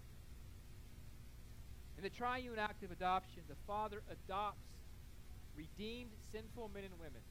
In 1.97 2.05
the 2.05 2.11
triune 2.11 2.59
act 2.59 2.85
of 2.85 2.93
adoption, 2.93 3.43
the 3.49 3.57
Father 3.67 4.03
adopts 4.11 4.69
redeemed 5.57 6.13
sinful 6.31 6.71
men 6.73 6.85
and 6.85 6.99
women 7.01 7.23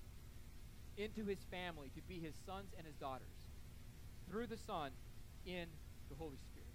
into 0.98 1.26
his 1.26 1.40
family 1.50 1.90
to 1.96 2.02
be 2.02 2.20
his 2.20 2.34
sons 2.46 2.74
and 2.78 2.86
his 2.86 2.96
daughters 2.96 3.28
through 4.30 4.48
the 4.48 4.58
Son 4.58 4.92
in 5.46 5.68
the 6.10 6.16
Holy 6.16 6.38
Spirit. 6.52 6.68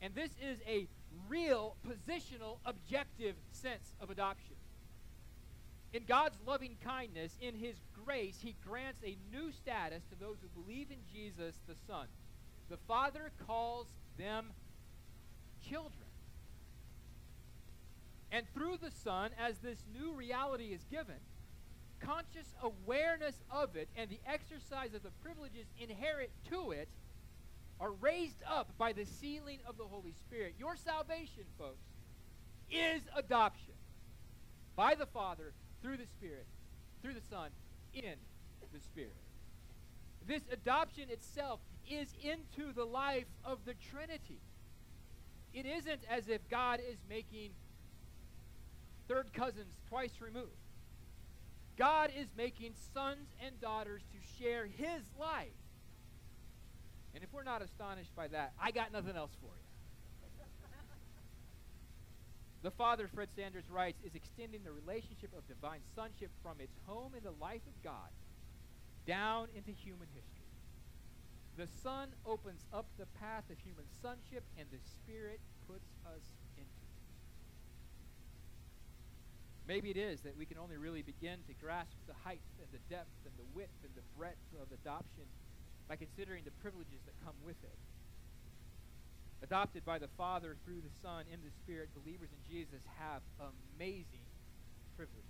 And 0.00 0.14
this 0.14 0.30
is 0.40 0.60
a 0.68 0.86
real 1.28 1.76
positional, 1.86 2.58
objective 2.64 3.34
sense 3.50 3.94
of 4.00 4.10
adoption. 4.10 4.56
In 5.92 6.04
God's 6.06 6.36
loving 6.46 6.76
kindness, 6.84 7.36
in 7.40 7.54
His 7.54 7.76
grace, 8.04 8.38
He 8.42 8.54
grants 8.66 9.00
a 9.04 9.16
new 9.32 9.50
status 9.52 10.02
to 10.10 10.18
those 10.18 10.36
who 10.40 10.62
believe 10.62 10.88
in 10.90 10.98
Jesus 11.12 11.56
the 11.66 11.74
Son. 11.86 12.06
The 12.68 12.76
Father 12.86 13.32
calls 13.46 13.86
them 14.16 14.46
children. 15.68 15.92
And 18.30 18.46
through 18.54 18.78
the 18.80 18.92
Son, 18.92 19.30
as 19.38 19.58
this 19.58 19.82
new 19.92 20.12
reality 20.12 20.66
is 20.66 20.84
given, 20.90 21.16
conscious 21.98 22.54
awareness 22.62 23.34
of 23.50 23.76
it 23.76 23.88
and 23.96 24.08
the 24.08 24.20
exercise 24.26 24.94
of 24.94 25.02
the 25.02 25.10
privileges 25.22 25.66
inherent 25.78 26.30
to 26.50 26.70
it 26.70 26.88
are 27.80 27.92
raised 27.92 28.42
up 28.48 28.68
by 28.78 28.92
the 28.92 29.04
sealing 29.04 29.58
of 29.66 29.76
the 29.76 29.84
Holy 29.84 30.12
Spirit. 30.12 30.54
Your 30.58 30.76
salvation, 30.76 31.44
folks, 31.58 31.82
is 32.70 33.02
adoption 33.16 33.74
by 34.76 34.94
the 34.94 35.06
Father 35.06 35.52
through 35.82 35.96
the 35.96 36.06
Spirit, 36.06 36.46
through 37.02 37.14
the 37.14 37.20
Son, 37.30 37.50
in 37.94 38.14
the 38.72 38.80
Spirit. 38.80 39.16
This 40.26 40.42
adoption 40.52 41.08
itself 41.10 41.60
is 41.88 42.14
into 42.22 42.72
the 42.72 42.84
life 42.84 43.26
of 43.44 43.64
the 43.64 43.74
Trinity. 43.74 44.40
It 45.52 45.66
isn't 45.66 46.02
as 46.08 46.28
if 46.28 46.48
God 46.48 46.80
is 46.80 46.98
making 47.08 47.50
third 49.08 49.32
cousins 49.32 49.74
twice 49.88 50.12
removed. 50.20 50.50
God 51.76 52.10
is 52.16 52.28
making 52.36 52.74
sons 52.94 53.34
and 53.44 53.60
daughters 53.60 54.02
to 54.12 54.42
share 54.42 54.66
his 54.66 55.02
life. 55.18 55.48
And 57.14 57.24
if 57.24 57.32
we're 57.32 57.42
not 57.42 57.62
astonished 57.62 58.14
by 58.14 58.28
that, 58.28 58.52
I 58.60 58.70
got 58.70 58.92
nothing 58.92 59.16
else 59.16 59.32
for 59.40 59.46
you. 59.46 59.69
The 62.62 62.70
Father, 62.70 63.08
Fred 63.08 63.28
Sanders 63.34 63.64
writes, 63.70 64.00
is 64.04 64.14
extending 64.14 64.60
the 64.64 64.72
relationship 64.72 65.32
of 65.36 65.48
divine 65.48 65.80
sonship 65.94 66.30
from 66.42 66.60
its 66.60 66.76
home 66.86 67.12
in 67.16 67.24
the 67.24 67.32
life 67.40 67.64
of 67.66 67.82
God 67.82 68.12
down 69.06 69.48
into 69.56 69.70
human 69.70 70.08
history. 70.12 70.44
The 71.56 71.66
Son 71.82 72.08
opens 72.26 72.64
up 72.72 72.86
the 72.98 73.06
path 73.18 73.44
of 73.50 73.58
human 73.58 73.84
sonship, 74.02 74.44
and 74.58 74.68
the 74.70 74.78
Spirit 74.78 75.40
puts 75.66 75.88
us 76.04 76.24
into 76.56 76.68
it. 76.68 77.00
Maybe 79.66 79.90
it 79.90 79.96
is 79.96 80.20
that 80.22 80.36
we 80.36 80.44
can 80.44 80.58
only 80.58 80.76
really 80.76 81.02
begin 81.02 81.40
to 81.48 81.54
grasp 81.54 81.96
the 82.06 82.14
height 82.24 82.44
and 82.60 82.68
the 82.72 82.82
depth 82.92 83.12
and 83.24 83.32
the 83.36 83.48
width 83.54 83.76
and 83.84 83.92
the 83.96 84.04
breadth 84.16 84.44
of 84.60 84.68
adoption 84.72 85.24
by 85.88 85.96
considering 85.96 86.44
the 86.44 86.54
privileges 86.62 87.00
that 87.06 87.14
come 87.24 87.36
with 87.44 87.58
it. 87.64 87.78
Adopted 89.42 89.84
by 89.84 89.98
the 89.98 90.08
Father 90.18 90.56
through 90.64 90.80
the 90.80 90.94
Son 91.02 91.24
in 91.32 91.40
the 91.40 91.50
Spirit, 91.64 91.88
believers 91.94 92.28
in 92.28 92.42
Jesus 92.44 92.82
have 92.98 93.22
amazing 93.40 94.26
privileges. 94.96 95.24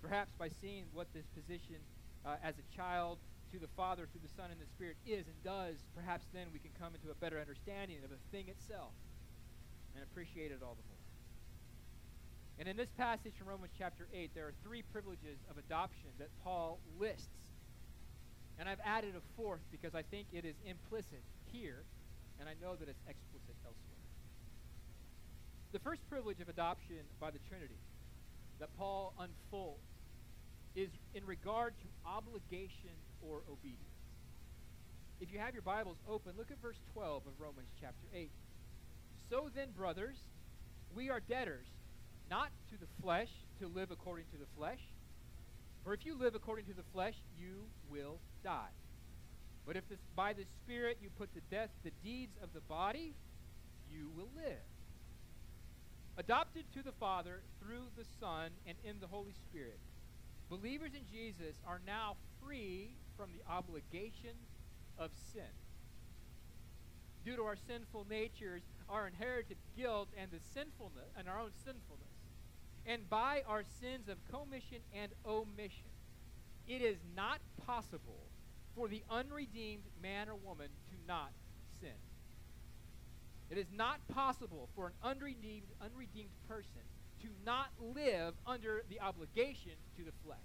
Perhaps 0.00 0.32
by 0.38 0.48
seeing 0.48 0.84
what 0.92 1.12
this 1.12 1.26
position 1.36 1.76
uh, 2.24 2.36
as 2.42 2.54
a 2.56 2.66
child 2.74 3.18
to 3.52 3.58
the 3.58 3.68
Father 3.76 4.08
through 4.10 4.24
the 4.24 4.34
Son 4.36 4.50
and 4.50 4.60
the 4.60 4.70
Spirit 4.76 4.96
is 5.04 5.26
and 5.26 5.36
does, 5.44 5.76
perhaps 5.94 6.24
then 6.32 6.48
we 6.52 6.58
can 6.58 6.70
come 6.80 6.94
into 6.94 7.10
a 7.10 7.18
better 7.20 7.40
understanding 7.40 7.98
of 8.04 8.10
the 8.10 8.20
thing 8.32 8.48
itself 8.48 8.92
and 9.94 10.04
appreciate 10.04 10.52
it 10.52 10.60
all 10.62 10.76
the 10.76 10.86
more. 10.88 10.98
And 12.58 12.68
in 12.68 12.76
this 12.76 12.90
passage 12.96 13.34
from 13.38 13.48
Romans 13.48 13.72
chapter 13.78 14.08
8, 14.12 14.30
there 14.34 14.46
are 14.46 14.54
three 14.64 14.82
privileges 14.82 15.38
of 15.50 15.58
adoption 15.58 16.10
that 16.18 16.28
Paul 16.42 16.80
lists. 16.98 17.28
And 18.58 18.68
I've 18.68 18.82
added 18.84 19.14
a 19.14 19.22
fourth 19.36 19.62
because 19.70 19.94
I 19.94 20.02
think 20.02 20.26
it 20.32 20.44
is 20.44 20.56
implicit 20.66 21.22
here, 21.52 21.84
and 22.40 22.48
I 22.48 22.54
know 22.62 22.76
that 22.76 22.88
it's 22.88 23.02
explicit 23.08 23.56
elsewhere. 23.64 24.02
The 25.72 25.78
first 25.80 26.02
privilege 26.08 26.40
of 26.40 26.48
adoption 26.48 27.04
by 27.20 27.30
the 27.30 27.38
Trinity 27.48 27.78
that 28.60 28.70
Paul 28.78 29.12
unfolds 29.18 29.84
is 30.74 30.88
in 31.14 31.24
regard 31.26 31.74
to 31.78 31.86
obligation 32.08 32.94
or 33.20 33.42
obedience. 33.50 33.98
If 35.20 35.32
you 35.32 35.38
have 35.40 35.52
your 35.52 35.62
Bibles 35.62 35.98
open, 36.08 36.32
look 36.38 36.50
at 36.50 36.62
verse 36.62 36.78
12 36.94 37.26
of 37.26 37.32
Romans 37.38 37.68
chapter 37.80 38.06
8. 38.14 38.30
So 39.30 39.50
then, 39.54 39.68
brothers, 39.76 40.16
we 40.94 41.10
are 41.10 41.20
debtors, 41.20 41.66
not 42.30 42.50
to 42.70 42.78
the 42.78 42.86
flesh, 43.02 43.28
to 43.60 43.66
live 43.66 43.90
according 43.90 44.26
to 44.32 44.38
the 44.38 44.46
flesh. 44.56 44.80
For 45.84 45.92
if 45.92 46.06
you 46.06 46.16
live 46.16 46.34
according 46.34 46.66
to 46.66 46.74
the 46.74 46.86
flesh, 46.92 47.14
you 47.36 47.64
will 47.90 48.20
die. 48.44 48.70
But 49.68 49.76
if 49.76 49.86
this, 49.90 49.98
by 50.16 50.32
the 50.32 50.46
Spirit 50.64 50.96
you 51.02 51.10
put 51.18 51.34
to 51.34 51.40
death 51.50 51.68
the 51.84 51.92
deeds 52.02 52.38
of 52.42 52.54
the 52.54 52.62
body, 52.62 53.12
you 53.92 54.08
will 54.16 54.30
live. 54.34 54.64
Adopted 56.16 56.64
to 56.72 56.82
the 56.82 56.92
Father 56.92 57.42
through 57.60 57.84
the 57.94 58.06
Son 58.18 58.50
and 58.66 58.78
in 58.82 58.98
the 58.98 59.06
Holy 59.06 59.34
Spirit, 59.34 59.78
believers 60.48 60.92
in 60.94 61.04
Jesus 61.12 61.56
are 61.66 61.82
now 61.86 62.16
free 62.42 62.94
from 63.14 63.28
the 63.36 63.52
obligation 63.52 64.32
of 64.98 65.10
sin. 65.34 65.52
Due 67.26 67.36
to 67.36 67.42
our 67.42 67.56
sinful 67.68 68.06
natures, 68.08 68.62
our 68.88 69.06
inherited 69.06 69.58
guilt, 69.76 70.08
and 70.18 70.30
the 70.30 70.40
sinfulness 70.54 71.12
and 71.14 71.28
our 71.28 71.38
own 71.38 71.52
sinfulness, 71.62 72.16
and 72.86 73.10
by 73.10 73.42
our 73.46 73.64
sins 73.82 74.08
of 74.08 74.16
commission 74.32 74.78
and 74.94 75.12
omission, 75.26 75.92
it 76.66 76.80
is 76.80 76.96
not 77.14 77.40
possible 77.66 78.27
for 78.78 78.86
the 78.86 79.02
unredeemed 79.10 79.82
man 80.00 80.28
or 80.28 80.36
woman 80.36 80.68
to 80.88 80.94
not 81.08 81.32
sin. 81.80 81.98
It 83.50 83.58
is 83.58 83.66
not 83.74 83.98
possible 84.06 84.68
for 84.76 84.86
an 84.86 84.92
unredeemed, 85.02 85.66
unredeemed 85.80 86.30
person 86.46 86.86
to 87.22 87.28
not 87.44 87.70
live 87.80 88.34
under 88.46 88.84
the 88.88 89.00
obligation 89.00 89.72
to 89.96 90.04
the 90.04 90.12
flesh. 90.24 90.38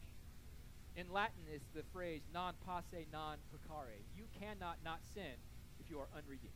In 0.95 1.13
Latin 1.13 1.43
is 1.53 1.61
the 1.75 1.83
phrase 1.93 2.21
non 2.33 2.55
posse 2.65 3.05
non 3.11 3.37
peccare. 3.53 4.01
You 4.17 4.23
cannot 4.39 4.77
not 4.83 5.01
sin 5.13 5.37
if 5.79 5.91
you 5.91 5.99
are 5.99 6.07
unredeemed. 6.17 6.53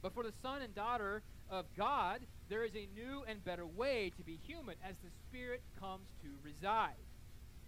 But 0.00 0.14
for 0.14 0.22
the 0.22 0.32
son 0.40 0.62
and 0.62 0.74
daughter 0.74 1.22
of 1.50 1.66
God, 1.76 2.20
there 2.48 2.64
is 2.64 2.74
a 2.74 2.88
new 2.94 3.22
and 3.28 3.44
better 3.44 3.66
way 3.66 4.10
to 4.16 4.22
be 4.22 4.38
human 4.46 4.76
as 4.82 4.96
the 4.98 5.10
Spirit 5.28 5.62
comes 5.78 6.08
to 6.22 6.28
reside. 6.42 7.11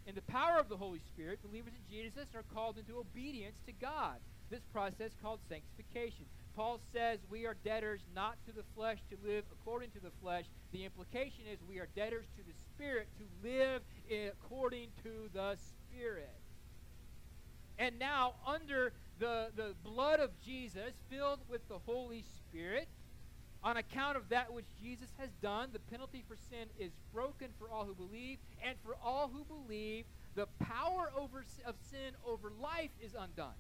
In 0.07 0.15
the 0.15 0.23
power 0.23 0.59
of 0.59 0.69
the 0.69 0.77
Holy 0.77 1.01
Spirit, 1.01 1.41
believers 1.43 1.73
in 1.73 1.95
Jesus 1.95 2.27
are 2.35 2.45
called 2.55 2.77
into 2.77 2.99
obedience 2.99 3.57
to 3.67 3.73
God. 3.73 4.17
This 4.51 4.65
process 4.73 5.13
called 5.23 5.41
sanctification. 5.49 6.27
Paul 6.55 6.79
says 6.93 7.19
we 7.31 7.47
are 7.47 7.57
debtors 7.65 8.01
not 8.15 8.37
to 8.47 8.53
the 8.53 8.63
flesh 8.77 8.99
to 9.11 9.17
live 9.27 9.45
according 9.51 9.91
to 9.93 10.01
the 10.01 10.13
flesh. 10.23 10.45
The 10.73 10.85
implication 10.85 11.45
is 11.51 11.59
we 11.69 11.79
are 11.79 11.89
debtors 11.97 12.27
to 12.37 12.43
the 12.45 12.53
Spirit 12.75 13.09
to 13.19 13.49
live 13.49 13.83
according 14.31 14.89
to 15.03 15.31
the 15.33 15.57
Spirit. 15.57 16.37
And 17.79 17.99
now, 17.99 18.35
under 18.47 18.93
the, 19.19 19.49
the 19.57 19.75
blood 19.83 20.21
of 20.21 20.31
Jesus, 20.45 20.93
filled 21.11 21.41
with 21.49 21.67
the 21.69 21.79
Holy 21.79 22.23
Spirit, 22.23 22.89
on 23.65 23.79
account 23.79 24.17
of 24.17 24.29
that 24.29 24.53
which 24.53 24.67
Jesus 24.81 25.09
has 25.19 25.31
done, 25.41 25.71
the 25.73 25.79
penalty 25.79 26.23
for 26.29 26.37
sin 26.51 26.69
is 26.79 26.93
broken 27.13 27.49
for 27.59 27.69
all 27.71 27.87
who 27.87 27.95
believe, 27.95 28.37
and 28.63 28.77
for 28.85 28.95
all 29.03 29.31
who 29.33 29.45
believe, 29.45 30.05
the 30.35 30.47
power 30.59 31.11
over, 31.17 31.45
of 31.65 31.75
sin 31.91 32.13
over 32.27 32.53
life 32.61 32.91
is 33.03 33.15
undone. 33.19 33.55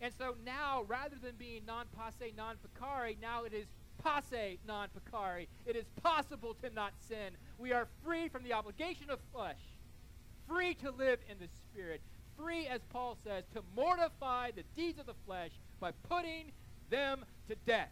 And 0.00 0.12
so 0.16 0.36
now, 0.44 0.84
rather 0.86 1.16
than 1.20 1.34
being 1.38 1.62
non 1.66 1.86
posse, 1.96 2.32
non 2.36 2.56
peccare, 2.56 3.16
now 3.20 3.44
it 3.44 3.52
is 3.52 3.66
posse, 3.98 4.60
non 4.66 4.88
peccare. 4.94 5.48
It 5.64 5.74
is 5.74 5.86
possible 6.02 6.54
to 6.62 6.70
not 6.70 6.92
sin. 7.08 7.32
We 7.58 7.72
are 7.72 7.88
free 8.04 8.28
from 8.28 8.44
the 8.44 8.52
obligation 8.52 9.10
of 9.10 9.18
flesh, 9.32 9.60
free 10.46 10.74
to 10.74 10.90
live 10.92 11.18
in 11.28 11.38
the 11.38 11.48
Spirit, 11.64 12.00
free, 12.38 12.68
as 12.68 12.82
Paul 12.90 13.16
says, 13.24 13.44
to 13.54 13.62
mortify 13.74 14.52
the 14.52 14.64
deeds 14.76 15.00
of 15.00 15.06
the 15.06 15.14
flesh 15.26 15.52
by 15.80 15.92
putting 16.08 16.52
them 16.90 17.24
to 17.48 17.56
death 17.66 17.90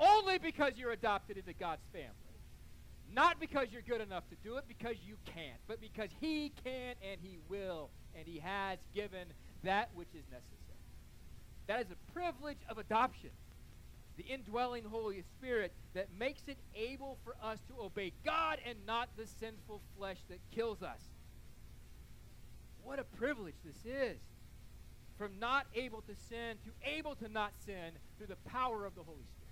only 0.00 0.38
because 0.38 0.72
you're 0.76 0.92
adopted 0.92 1.36
into 1.36 1.52
God's 1.52 1.84
family. 1.92 2.14
Not 3.12 3.40
because 3.40 3.68
you're 3.70 3.82
good 3.82 4.00
enough 4.00 4.28
to 4.30 4.36
do 4.42 4.56
it, 4.56 4.64
because 4.68 4.96
you 5.04 5.16
can't, 5.26 5.58
but 5.66 5.80
because 5.80 6.10
He 6.20 6.52
can 6.64 6.94
and 7.02 7.20
He 7.20 7.38
will, 7.48 7.90
and 8.16 8.26
He 8.26 8.38
has 8.38 8.78
given 8.94 9.26
that 9.64 9.90
which 9.94 10.08
is 10.14 10.24
necessary. 10.30 10.60
That 11.66 11.80
is 11.80 11.86
a 11.90 12.12
privilege 12.12 12.58
of 12.68 12.78
adoption. 12.78 13.30
The 14.16 14.24
indwelling 14.24 14.84
Holy 14.84 15.22
Spirit 15.38 15.72
that 15.94 16.08
makes 16.18 16.42
it 16.46 16.58
able 16.74 17.18
for 17.24 17.34
us 17.42 17.58
to 17.68 17.82
obey 17.82 18.12
God 18.24 18.58
and 18.66 18.76
not 18.86 19.08
the 19.16 19.26
sinful 19.26 19.80
flesh 19.96 20.18
that 20.28 20.38
kills 20.54 20.82
us. 20.82 21.00
What 22.82 22.98
a 22.98 23.04
privilege 23.04 23.54
this 23.64 23.84
is. 23.84 24.18
From 25.16 25.32
not 25.38 25.66
able 25.74 26.02
to 26.02 26.14
sin 26.28 26.56
to 26.64 26.70
able 26.90 27.14
to 27.16 27.28
not 27.28 27.52
sin 27.64 27.92
through 28.16 28.28
the 28.28 28.50
power 28.50 28.86
of 28.86 28.94
the 28.94 29.02
Holy 29.02 29.24
Spirit. 29.24 29.49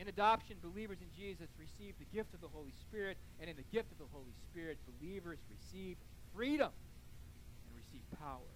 In 0.00 0.08
adoption, 0.08 0.56
believers 0.64 0.96
in 1.04 1.12
Jesus 1.12 1.52
receive 1.60 1.92
the 2.00 2.08
gift 2.08 2.32
of 2.32 2.40
the 2.40 2.48
Holy 2.48 2.72
Spirit, 2.88 3.20
and 3.36 3.52
in 3.52 3.56
the 3.60 3.68
gift 3.68 3.92
of 3.92 4.00
the 4.00 4.08
Holy 4.16 4.32
Spirit, 4.48 4.80
believers 4.88 5.36
receive 5.52 6.00
freedom 6.32 6.72
and 6.72 7.72
receive 7.76 8.00
power. 8.16 8.48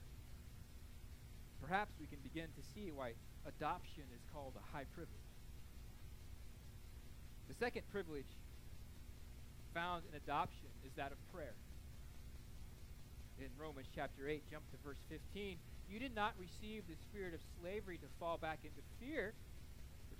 Perhaps 1.60 1.92
we 2.00 2.08
can 2.08 2.16
begin 2.24 2.48
to 2.56 2.64
see 2.72 2.88
why 2.88 3.12
adoption 3.44 4.08
is 4.16 4.24
called 4.32 4.56
a 4.56 4.64
high 4.72 4.88
privilege. 4.96 5.28
The 7.52 7.54
second 7.60 7.84
privilege 7.92 8.32
found 9.76 10.08
in 10.08 10.16
adoption 10.16 10.72
is 10.80 10.96
that 10.96 11.12
of 11.12 11.20
prayer. 11.28 11.60
In 13.36 13.52
Romans 13.60 13.88
chapter 13.92 14.32
8, 14.32 14.48
jump 14.48 14.64
to 14.72 14.78
verse 14.80 15.02
15. 15.12 15.58
You 15.92 15.98
did 15.98 16.14
not 16.14 16.32
receive 16.40 16.88
the 16.88 16.96
spirit 17.04 17.34
of 17.34 17.40
slavery 17.60 17.98
to 17.98 18.08
fall 18.18 18.38
back 18.38 18.60
into 18.64 18.80
fear 18.96 19.34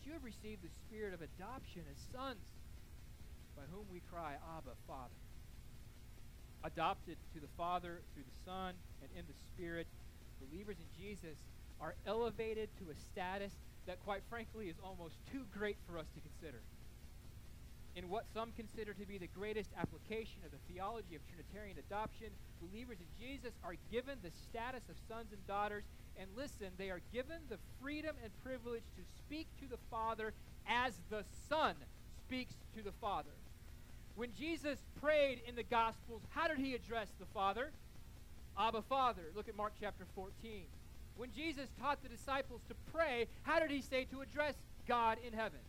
you 0.07 0.13
have 0.13 0.25
received 0.25 0.63
the 0.63 0.73
spirit 0.85 1.15
of 1.15 1.21
adoption 1.23 1.83
as 1.91 1.99
sons, 2.13 2.45
by 3.57 3.63
whom 3.73 3.87
we 3.91 4.01
cry, 4.11 4.37
Abba, 4.59 4.77
Father. 4.87 5.17
Adopted 6.65 7.17
to 7.33 7.41
the 7.41 7.53
Father 7.57 8.01
through 8.13 8.25
the 8.25 8.41
Son 8.45 8.75
and 9.01 9.11
in 9.17 9.25
the 9.27 9.39
Spirit, 9.53 9.87
believers 10.41 10.77
in 10.77 10.89
Jesus 10.97 11.37
are 11.81 11.95
elevated 12.07 12.69
to 12.79 12.91
a 12.91 12.97
status 13.13 13.53
that, 13.87 14.01
quite 14.05 14.23
frankly, 14.29 14.69
is 14.69 14.77
almost 14.83 15.15
too 15.33 15.45
great 15.53 15.77
for 15.87 15.99
us 15.99 16.07
to 16.15 16.21
consider. 16.21 16.61
In 17.97 18.09
what 18.09 18.25
some 18.35 18.51
consider 18.57 18.93
to 18.93 19.07
be 19.07 19.19
the 19.19 19.31
greatest 19.31 19.71
application 19.79 20.43
of 20.45 20.51
the 20.51 20.63
theology 20.73 21.15
of 21.15 21.23
Trinitarian 21.31 21.79
adoption, 21.79 22.29
believers 22.59 22.99
in 22.99 23.07
Jesus 23.15 23.55
are 23.63 23.77
given 23.93 24.19
the 24.23 24.35
status 24.51 24.83
of 24.91 24.97
sons 25.07 25.31
and 25.31 25.47
daughters 25.47 25.85
and 26.19 26.29
listen, 26.37 26.69
they 26.77 26.91
are 26.91 27.01
given 27.13 27.39
the 27.49 27.59
freedom 27.83 28.17
and 28.23 28.33
privilege 28.43 28.85
to 28.97 29.03
speak 29.19 29.47
to 29.61 29.67
the 29.69 29.79
Father 29.91 30.33
as 30.69 30.95
the 31.11 31.25
Son 31.49 31.75
speaks 32.27 32.55
to 32.77 32.83
the 32.83 32.93
Father. 33.01 33.31
When 34.17 34.31
Jesus 34.39 34.79
prayed 35.01 35.41
in 35.49 35.57
the 35.57 35.65
Gospels, 35.65 36.23
how 36.31 36.49
did 36.49 36.59
he 36.59 36.75
address 36.75 37.09
the 37.19 37.27
Father? 37.27 37.71
Abba, 38.59 38.83
Father. 38.83 39.23
Look 39.35 39.49
at 39.49 39.57
Mark 39.57 39.73
chapter 39.81 40.05
14. 40.15 40.65
When 41.17 41.31
Jesus 41.33 41.69
taught 41.81 42.03
the 42.03 42.09
disciples 42.09 42.61
to 42.69 42.75
pray, 42.93 43.27
how 43.43 43.61
did 43.61 43.71
he 43.71 43.81
say 43.81 44.05
to 44.07 44.21
address 44.21 44.55
God 44.87 45.19
in 45.27 45.33
heaven? 45.33 45.61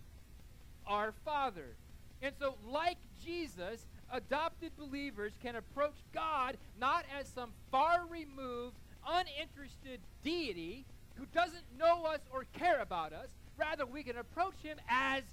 Our 0.88 1.14
Father. 1.24 1.76
And 2.22 2.34
so, 2.40 2.56
like 2.68 2.98
Jesus, 3.24 3.86
adopted 4.12 4.72
believers 4.78 5.34
can 5.42 5.56
approach 5.56 5.96
God 6.14 6.58
not 6.80 7.06
as 7.20 7.28
some 7.28 7.52
far 7.72 8.04
removed 8.10 8.78
uninterested 9.08 10.00
deity 10.24 10.86
who 11.15 11.26
doesn't 11.28 11.63
know 11.78 12.06
us 12.06 12.20
or 12.32 12.46
care 12.54 12.82
about 12.82 13.13
us. 13.13 13.28
Rather, 13.58 13.86
we 13.86 14.04
can 14.04 14.18
approach 14.18 14.56
him 14.62 14.78
as 14.89 15.24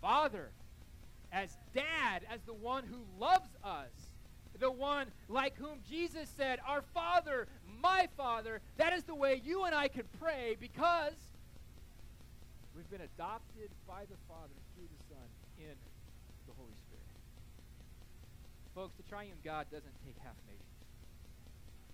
Father, 0.00 0.50
as 1.32 1.56
Dad, 1.74 2.22
as 2.30 2.40
the 2.42 2.54
one 2.54 2.84
who 2.84 2.98
loves 3.18 3.48
us, 3.62 3.90
the 4.58 4.70
one 4.70 5.08
like 5.28 5.56
whom 5.56 5.78
Jesus 5.88 6.28
said, 6.36 6.58
Our 6.66 6.82
Father, 6.94 7.46
my 7.82 8.08
Father. 8.16 8.60
That 8.78 8.92
is 8.92 9.04
the 9.04 9.14
way 9.14 9.40
you 9.44 9.64
and 9.64 9.74
I 9.74 9.88
can 9.88 10.04
pray 10.20 10.56
because 10.58 11.14
we've 12.74 12.90
been 12.90 13.02
adopted 13.02 13.70
by 13.86 14.02
the 14.02 14.16
Father 14.28 14.56
through 14.74 14.88
the 14.90 15.14
Son 15.14 15.26
in 15.58 15.74
the 16.46 16.52
Holy 16.56 16.74
Spirit. 16.86 17.02
Folks, 18.74 18.94
the 18.96 19.08
triune 19.08 19.38
God 19.44 19.66
doesn't 19.70 19.94
take 20.04 20.16
half 20.22 20.36
measures. 20.46 20.62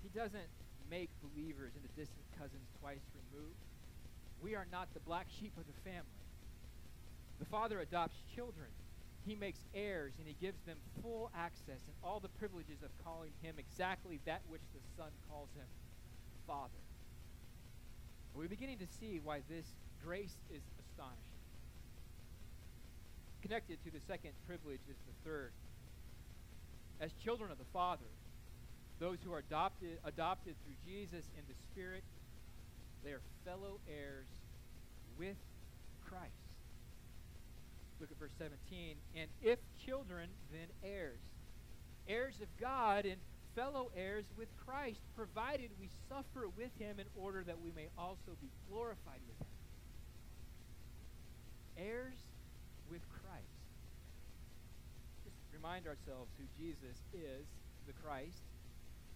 He 0.02 0.08
doesn't 0.08 0.50
make 0.92 1.08
believers 1.24 1.72
into 1.72 1.88
distant 1.96 2.20
cousins 2.36 2.68
twice 2.84 3.00
removed. 3.16 3.56
We 4.44 4.54
are 4.54 4.66
not 4.70 4.92
the 4.92 5.00
black 5.00 5.24
sheep 5.40 5.56
of 5.56 5.64
the 5.64 5.80
family. 5.88 6.20
The 7.40 7.48
Father 7.48 7.80
adopts 7.80 8.20
children. 8.36 8.68
He 9.24 9.34
makes 9.34 9.60
heirs, 9.74 10.12
and 10.18 10.28
He 10.28 10.36
gives 10.36 10.60
them 10.68 10.76
full 11.00 11.30
access 11.34 11.80
and 11.88 11.96
all 12.04 12.20
the 12.20 12.28
privileges 12.36 12.84
of 12.84 12.90
calling 13.02 13.32
Him 13.40 13.54
exactly 13.56 14.20
that 14.26 14.42
which 14.50 14.60
the 14.74 14.84
Son 15.00 15.08
calls 15.30 15.48
Him 15.56 15.64
Father. 16.46 16.84
We're 18.34 18.48
beginning 18.48 18.78
to 18.78 18.86
see 19.00 19.18
why 19.24 19.40
this 19.48 19.64
grace 20.04 20.36
is 20.52 20.60
astonishing. 20.76 21.40
Connected 23.40 23.78
to 23.84 23.90
the 23.90 24.00
second 24.06 24.32
privilege 24.46 24.84
is 24.90 24.96
the 25.08 25.16
third. 25.24 25.52
As 27.00 27.12
children 27.24 27.50
of 27.50 27.58
the 27.58 27.70
Father, 27.72 28.12
those 29.02 29.18
who 29.24 29.32
are 29.32 29.40
adopted, 29.40 29.98
adopted 30.04 30.54
through 30.62 30.78
Jesus 30.86 31.26
in 31.36 31.42
the 31.48 31.58
Spirit, 31.66 32.04
they 33.02 33.10
are 33.10 33.20
fellow 33.44 33.80
heirs 33.90 34.30
with 35.18 35.34
Christ. 36.08 36.30
Look 37.98 38.12
at 38.12 38.18
verse 38.18 38.30
17. 38.38 38.94
And 39.16 39.28
if 39.42 39.58
children, 39.84 40.28
then 40.52 40.68
heirs. 40.84 41.18
Heirs 42.06 42.36
of 42.40 42.46
God 42.60 43.04
and 43.04 43.18
fellow 43.56 43.90
heirs 43.96 44.24
with 44.38 44.48
Christ, 44.64 45.00
provided 45.16 45.70
we 45.80 45.88
suffer 46.08 46.46
with 46.56 46.70
him 46.78 47.00
in 47.00 47.06
order 47.20 47.42
that 47.42 47.60
we 47.60 47.72
may 47.74 47.88
also 47.98 48.38
be 48.40 48.50
glorified 48.70 49.20
with 49.26 49.38
him. 49.40 49.50
Heirs 51.90 52.22
with 52.88 53.02
Christ. 53.10 53.66
Just 55.24 55.36
remind 55.52 55.88
ourselves 55.88 56.30
who 56.38 56.46
Jesus 56.56 57.02
is, 57.12 57.46
the 57.88 57.92
Christ. 58.04 58.42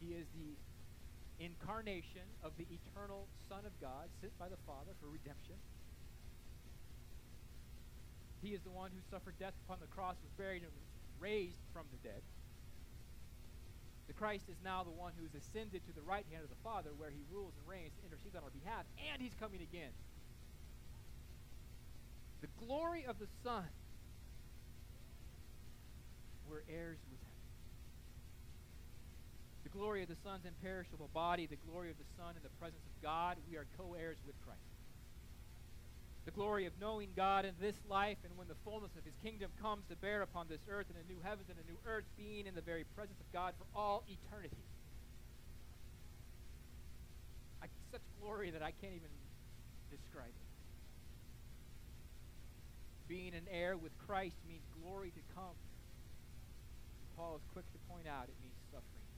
He 0.00 0.12
is 0.12 0.26
the 0.36 0.56
incarnation 1.44 2.24
of 2.42 2.52
the 2.56 2.66
eternal 2.68 3.28
Son 3.48 3.64
of 3.66 3.72
God, 3.80 4.08
sent 4.20 4.36
by 4.38 4.48
the 4.48 4.60
Father 4.66 4.92
for 5.00 5.08
redemption. 5.08 5.56
He 8.42 8.54
is 8.54 8.60
the 8.62 8.70
one 8.70 8.90
who 8.92 9.00
suffered 9.10 9.34
death 9.38 9.54
upon 9.64 9.78
the 9.80 9.88
cross, 9.88 10.16
was 10.22 10.32
buried, 10.36 10.62
and 10.62 10.72
was 10.72 10.88
raised 11.20 11.60
from 11.72 11.84
the 11.92 12.00
dead. 12.08 12.22
The 14.06 14.14
Christ 14.14 14.46
is 14.48 14.56
now 14.62 14.84
the 14.84 14.94
one 14.94 15.12
who 15.18 15.26
is 15.26 15.34
ascended 15.34 15.82
to 15.86 15.92
the 15.92 16.04
right 16.06 16.24
hand 16.30 16.44
of 16.44 16.50
the 16.50 16.62
Father, 16.62 16.90
where 16.96 17.10
he 17.10 17.24
rules 17.32 17.52
and 17.58 17.66
reigns 17.66 17.92
and 17.98 18.06
intercedes 18.06 18.36
on 18.36 18.44
our 18.44 18.54
behalf, 18.54 18.86
and 19.12 19.20
he's 19.20 19.34
coming 19.40 19.60
again. 19.60 19.90
The 22.40 22.52
glory 22.64 23.04
of 23.08 23.18
the 23.18 23.26
Son. 23.42 23.66
We're 26.46 26.62
heirs 26.70 27.02
with 27.10 27.18
glory 29.76 30.02
of 30.02 30.08
the 30.08 30.16
Son's 30.24 30.48
imperishable 30.48 31.10
body, 31.12 31.46
the 31.46 31.60
glory 31.68 31.90
of 31.90 31.98
the 31.98 32.08
Son 32.16 32.32
in 32.32 32.42
the 32.42 32.54
presence 32.56 32.82
of 32.88 33.02
God, 33.02 33.36
we 33.50 33.56
are 33.56 33.66
co 33.76 33.92
heirs 33.92 34.18
with 34.26 34.34
Christ 34.44 34.76
the 36.26 36.32
glory 36.32 36.66
of 36.66 36.74
knowing 36.80 37.08
God 37.14 37.46
in 37.46 37.54
this 37.60 37.78
life 37.88 38.18
and 38.26 38.36
when 38.36 38.48
the 38.50 38.58
fullness 38.66 38.90
of 38.98 39.06
his 39.06 39.14
kingdom 39.22 39.48
comes 39.62 39.86
to 39.88 39.96
bear 39.96 40.22
upon 40.22 40.50
this 40.50 40.60
earth 40.68 40.86
and 40.90 40.98
a 40.98 41.06
new 41.06 41.22
heavens 41.22 41.46
and 41.48 41.56
a 41.56 41.66
new 41.70 41.78
earth, 41.86 42.02
being 42.18 42.50
in 42.50 42.54
the 42.54 42.66
very 42.66 42.82
presence 42.98 43.16
of 43.22 43.32
God 43.32 43.54
for 43.56 43.64
all 43.78 44.02
eternity. 44.10 44.66
I, 47.62 47.70
such 47.94 48.02
glory 48.20 48.50
that 48.50 48.60
I 48.60 48.74
can't 48.82 48.98
even 48.98 49.14
describe 49.88 50.34
it. 50.34 50.46
Being 53.06 53.34
an 53.38 53.46
heir 53.46 53.76
with 53.78 53.94
Christ 54.10 54.34
means 54.50 54.66
glory 54.82 55.14
to 55.14 55.22
come. 55.32 55.54
Paul 57.16 57.38
is 57.38 57.46
quick 57.54 57.70
to 57.70 57.78
point 57.88 58.10
out 58.10 58.26
it 58.26 58.34
means 58.42 58.58
suffering. 58.74 59.15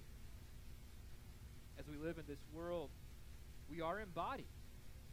As 1.78 1.86
we 1.86 1.96
live 1.96 2.18
in 2.18 2.26
this 2.26 2.42
world, 2.52 2.90
we 3.70 3.80
are 3.80 4.00
embodied 4.00 4.50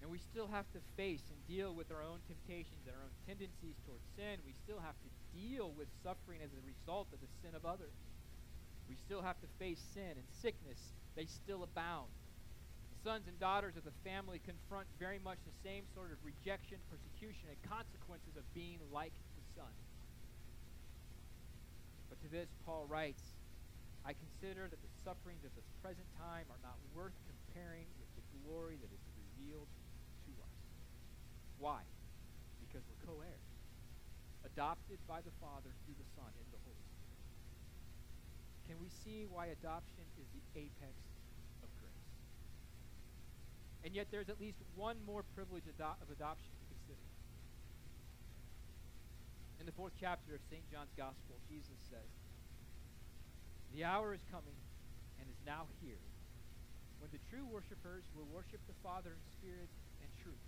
and 0.01 0.11
we 0.11 0.19
still 0.19 0.47
have 0.49 0.65
to 0.73 0.79
face 0.97 1.23
and 1.29 1.39
deal 1.47 1.73
with 1.73 1.89
our 1.89 2.01
own 2.01 2.19
temptations 2.27 2.83
and 2.85 2.93
our 2.93 3.05
own 3.05 3.15
tendencies 3.25 3.77
towards 3.85 4.03
sin. 4.17 4.41
We 4.45 4.53
still 4.53 4.81
have 4.81 4.97
to 5.01 5.09
deal 5.33 5.71
with 5.77 5.87
suffering 6.03 6.41
as 6.43 6.51
a 6.53 6.61
result 6.65 7.07
of 7.13 7.21
the 7.21 7.31
sin 7.41 7.55
of 7.55 7.65
others. 7.65 7.95
We 8.89 8.97
still 8.97 9.21
have 9.21 9.39
to 9.41 9.49
face 9.57 9.81
sin 9.93 10.17
and 10.17 10.27
sickness. 10.41 10.77
They 11.15 11.25
still 11.25 11.63
abound. 11.63 12.09
Sons 13.05 13.25
and 13.29 13.37
daughters 13.39 13.77
of 13.77 13.85
the 13.85 13.95
family 14.01 14.41
confront 14.41 14.89
very 14.97 15.21
much 15.21 15.37
the 15.45 15.57
same 15.61 15.85
sort 15.93 16.09
of 16.09 16.17
rejection, 16.25 16.81
persecution, 16.89 17.53
and 17.53 17.57
consequences 17.69 18.33
of 18.33 18.45
being 18.53 18.81
like 18.89 19.13
the 19.37 19.45
Son. 19.53 19.73
But 22.09 22.21
to 22.25 22.27
this, 22.29 22.49
Paul 22.65 22.85
writes, 22.89 23.21
I 24.05 24.13
consider 24.13 24.69
that 24.69 24.81
the 24.85 24.93
sufferings 25.01 25.41
of 25.43 25.55
this 25.57 25.65
present 25.81 26.05
time 26.13 26.45
are 26.53 26.61
not 26.61 26.77
worth 26.93 27.17
comparing 27.25 27.89
with 27.97 28.13
the 28.13 28.21
glory 28.37 28.77
that 28.77 28.93
is 28.93 29.01
revealed 29.17 29.69
to 30.29 30.31
us. 30.41 30.57
why? 31.57 31.81
Because 32.61 32.85
we're 32.85 33.01
co 33.01 33.21
heirs, 33.21 33.49
adopted 34.45 34.99
by 35.07 35.21
the 35.21 35.33
Father 35.41 35.73
through 35.85 35.97
the 35.97 36.05
Son 36.13 36.29
in 36.37 36.45
the 36.51 36.61
Holy 36.65 36.85
Spirit. 36.85 37.25
Can 38.67 38.77
we 38.79 38.89
see 38.89 39.25
why 39.25 39.47
adoption 39.47 40.05
is 40.17 40.29
the 40.29 40.43
apex 40.53 40.97
of 41.63 41.69
grace? 41.81 42.13
And 43.83 43.93
yet, 43.95 44.09
there's 44.11 44.29
at 44.29 44.39
least 44.39 44.61
one 44.75 44.97
more 45.05 45.23
privilege 45.23 45.65
ado- 45.67 45.97
of 46.01 46.09
adoption 46.11 46.53
to 46.59 46.65
consider. 46.65 47.05
In 49.59 49.65
the 49.65 49.71
fourth 49.71 49.93
chapter 49.99 50.35
of 50.35 50.41
St. 50.49 50.65
John's 50.69 50.93
Gospel, 50.97 51.39
Jesus 51.47 51.79
says, 51.89 52.24
The 53.75 53.83
hour 53.83 54.15
is 54.15 54.23
coming 54.31 54.55
and 55.19 55.27
is 55.27 55.41
now 55.45 55.67
here 55.83 55.99
when 57.03 57.11
the 57.11 57.19
true 57.27 57.43
worshippers 57.43 58.07
will 58.15 58.27
worship 58.31 58.63
the 58.71 58.79
Father 58.79 59.11
in 59.11 59.21
spirit 59.35 59.67
and 59.99 60.09
truth 60.23 60.39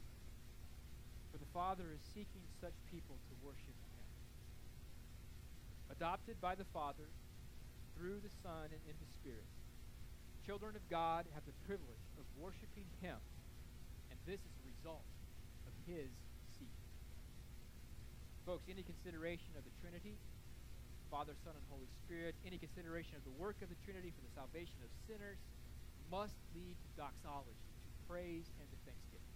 for 1.31 1.37
the 1.37 1.53
Father 1.53 1.93
is 1.93 2.01
seeking 2.15 2.41
such 2.57 2.73
people 2.89 3.13
to 3.29 3.33
worship 3.45 3.77
Him. 3.93 4.05
Adopted 5.93 6.39
by 6.41 6.55
the 6.55 6.67
Father 6.73 7.05
through 7.93 8.17
the 8.25 8.33
Son 8.41 8.73
and 8.73 8.83
in 8.89 8.97
the 8.97 9.09
Spirit, 9.21 9.45
children 10.45 10.73
of 10.73 10.81
God 10.89 11.29
have 11.35 11.45
the 11.45 11.53
privilege 11.67 12.05
of 12.17 12.25
worshiping 12.39 12.87
Him, 13.05 13.21
and 14.09 14.17
this 14.25 14.39
is 14.39 14.53
a 14.57 14.65
result 14.65 15.05
of 15.67 15.73
His 15.85 16.09
seeking. 16.57 16.89
Folks, 18.47 18.65
any 18.71 18.81
consideration 18.81 19.53
of 19.59 19.67
the 19.67 19.73
Trinity, 19.83 20.15
Father, 21.09 21.35
Son, 21.43 21.55
and 21.55 21.63
Holy 21.71 21.87
Spirit, 22.03 22.35
any 22.45 22.57
consideration 22.57 23.15
of 23.15 23.23
the 23.23 23.35
work 23.35 23.61
of 23.63 23.69
the 23.69 23.79
Trinity 23.83 24.11
for 24.11 24.21
the 24.21 24.33
salvation 24.35 24.83
of 24.83 24.91
sinners, 25.07 25.39
must 26.11 26.35
lead 26.55 26.75
to 26.83 26.89
doxology, 26.95 27.71
to 27.83 27.91
praise 28.07 28.51
and 28.59 28.67
to 28.69 28.77
thanksgiving. 28.83 29.35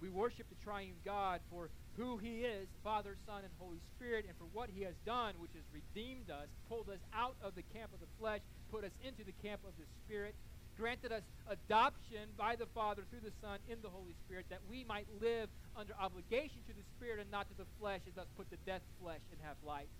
We 0.00 0.08
worship 0.08 0.48
the 0.48 0.56
triune 0.56 0.96
God 1.04 1.40
for 1.50 1.68
who 1.96 2.16
he 2.16 2.40
is, 2.46 2.68
Father, 2.82 3.16
Son, 3.26 3.44
and 3.44 3.52
Holy 3.58 3.82
Spirit, 3.94 4.24
and 4.26 4.36
for 4.38 4.48
what 4.48 4.70
he 4.70 4.82
has 4.82 4.96
done, 5.04 5.34
which 5.38 5.52
has 5.52 5.66
redeemed 5.74 6.30
us, 6.30 6.48
pulled 6.68 6.88
us 6.88 7.04
out 7.12 7.36
of 7.42 7.54
the 7.54 7.66
camp 7.74 7.92
of 7.92 8.00
the 8.00 8.08
flesh, 8.18 8.40
put 8.70 8.84
us 8.84 8.96
into 9.04 9.24
the 9.24 9.36
camp 9.44 9.60
of 9.66 9.76
the 9.76 9.84
Spirit, 10.00 10.34
granted 10.78 11.12
us 11.12 11.22
adoption 11.50 12.32
by 12.38 12.56
the 12.56 12.64
Father 12.72 13.02
through 13.10 13.20
the 13.20 13.34
Son 13.44 13.58
in 13.68 13.82
the 13.82 13.90
Holy 13.90 14.14
Spirit, 14.24 14.46
that 14.48 14.64
we 14.70 14.84
might 14.84 15.06
live 15.20 15.50
under 15.76 15.92
obligation 16.00 16.64
to 16.66 16.72
the 16.72 16.86
Spirit 16.96 17.20
and 17.20 17.30
not 17.30 17.48
to 17.48 17.56
the 17.58 17.68
flesh, 17.78 18.00
and 18.06 18.14
thus 18.14 18.30
put 18.36 18.48
to 18.48 18.56
death 18.64 18.82
flesh 19.02 19.20
and 19.30 19.40
have 19.44 19.56
life. 19.62 19.92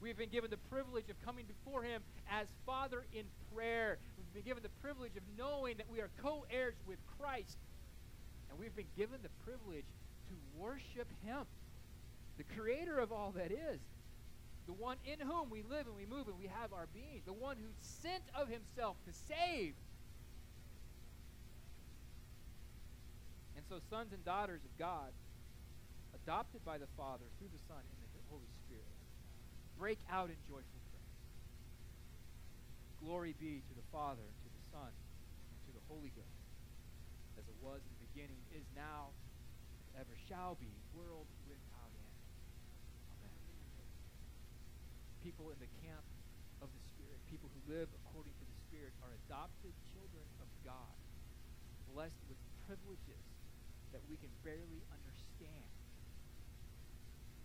We 0.00 0.08
have 0.08 0.18
been 0.18 0.30
given 0.30 0.50
the 0.50 0.60
privilege 0.68 1.08
of 1.08 1.16
coming 1.24 1.46
before 1.46 1.82
Him 1.82 2.02
as 2.30 2.46
Father 2.66 3.04
in 3.12 3.24
prayer. 3.54 3.98
We've 4.18 4.34
been 4.34 4.44
given 4.44 4.62
the 4.62 4.74
privilege 4.82 5.16
of 5.16 5.22
knowing 5.38 5.76
that 5.78 5.90
we 5.90 6.00
are 6.00 6.10
co 6.22 6.44
heirs 6.50 6.74
with 6.86 6.98
Christ 7.18 7.56
and 8.54 8.58
we've 8.62 8.76
been 8.76 8.94
given 8.96 9.18
the 9.22 9.34
privilege 9.42 9.90
to 10.28 10.34
worship 10.56 11.08
Him, 11.26 11.42
the 12.38 12.44
creator 12.54 13.00
of 13.00 13.10
all 13.10 13.32
that 13.32 13.50
is, 13.50 13.80
the 14.66 14.72
one 14.72 14.96
in 15.04 15.18
whom 15.18 15.50
we 15.50 15.62
live 15.62 15.86
and 15.86 15.96
we 15.96 16.06
move 16.06 16.28
and 16.28 16.38
we 16.38 16.46
have 16.46 16.72
our 16.72 16.86
being, 16.94 17.22
the 17.26 17.32
one 17.32 17.56
who 17.56 17.66
sent 17.80 18.22
of 18.38 18.46
Himself 18.48 18.96
to 19.06 19.12
save. 19.12 19.74
And 23.56 23.64
so, 23.68 23.80
sons 23.90 24.12
and 24.12 24.24
daughters 24.24 24.60
of 24.64 24.78
God, 24.78 25.10
adopted 26.14 26.64
by 26.64 26.78
the 26.78 26.88
Father 26.96 27.26
through 27.38 27.50
the 27.52 27.62
Son 27.66 27.82
and 27.82 28.08
the 28.14 28.22
Holy 28.30 28.48
Spirit, 28.62 28.93
break 29.78 29.98
out 30.10 30.30
in 30.30 30.38
joyful 30.46 30.80
praise. 30.90 31.18
Glory 33.02 33.34
be 33.38 33.60
to 33.66 33.74
the 33.74 33.86
Father, 33.90 34.22
to 34.22 34.48
the 34.48 34.64
Son, 34.70 34.90
and 34.90 35.58
to 35.66 35.70
the 35.74 35.84
Holy 35.90 36.14
Ghost, 36.14 36.42
as 37.36 37.44
it 37.44 37.58
was 37.58 37.82
in 37.82 37.92
the 37.98 38.02
beginning, 38.14 38.38
is 38.54 38.64
now, 38.78 39.10
ever 39.98 40.14
shall 40.30 40.54
be, 40.62 40.70
world 40.94 41.26
without 41.50 41.90
end. 41.90 42.16
Amen. 43.18 43.38
People 45.26 45.50
in 45.50 45.58
the 45.58 45.70
camp 45.82 46.06
of 46.62 46.70
the 46.70 46.82
Spirit, 46.94 47.18
people 47.28 47.50
who 47.50 47.60
live 47.74 47.90
according 48.06 48.32
to 48.32 48.44
the 48.46 48.58
Spirit, 48.70 48.94
are 49.02 49.12
adopted 49.26 49.74
children 49.92 50.26
of 50.38 50.48
God, 50.62 50.94
blessed 51.92 52.22
with 52.30 52.38
privileges 52.70 53.24
that 53.92 54.00
we 54.08 54.16
can 54.16 54.30
barely 54.46 54.80
understand. 54.90 55.70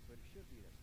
But 0.08 0.18
it 0.18 0.26
should 0.34 0.50
us 0.66 0.79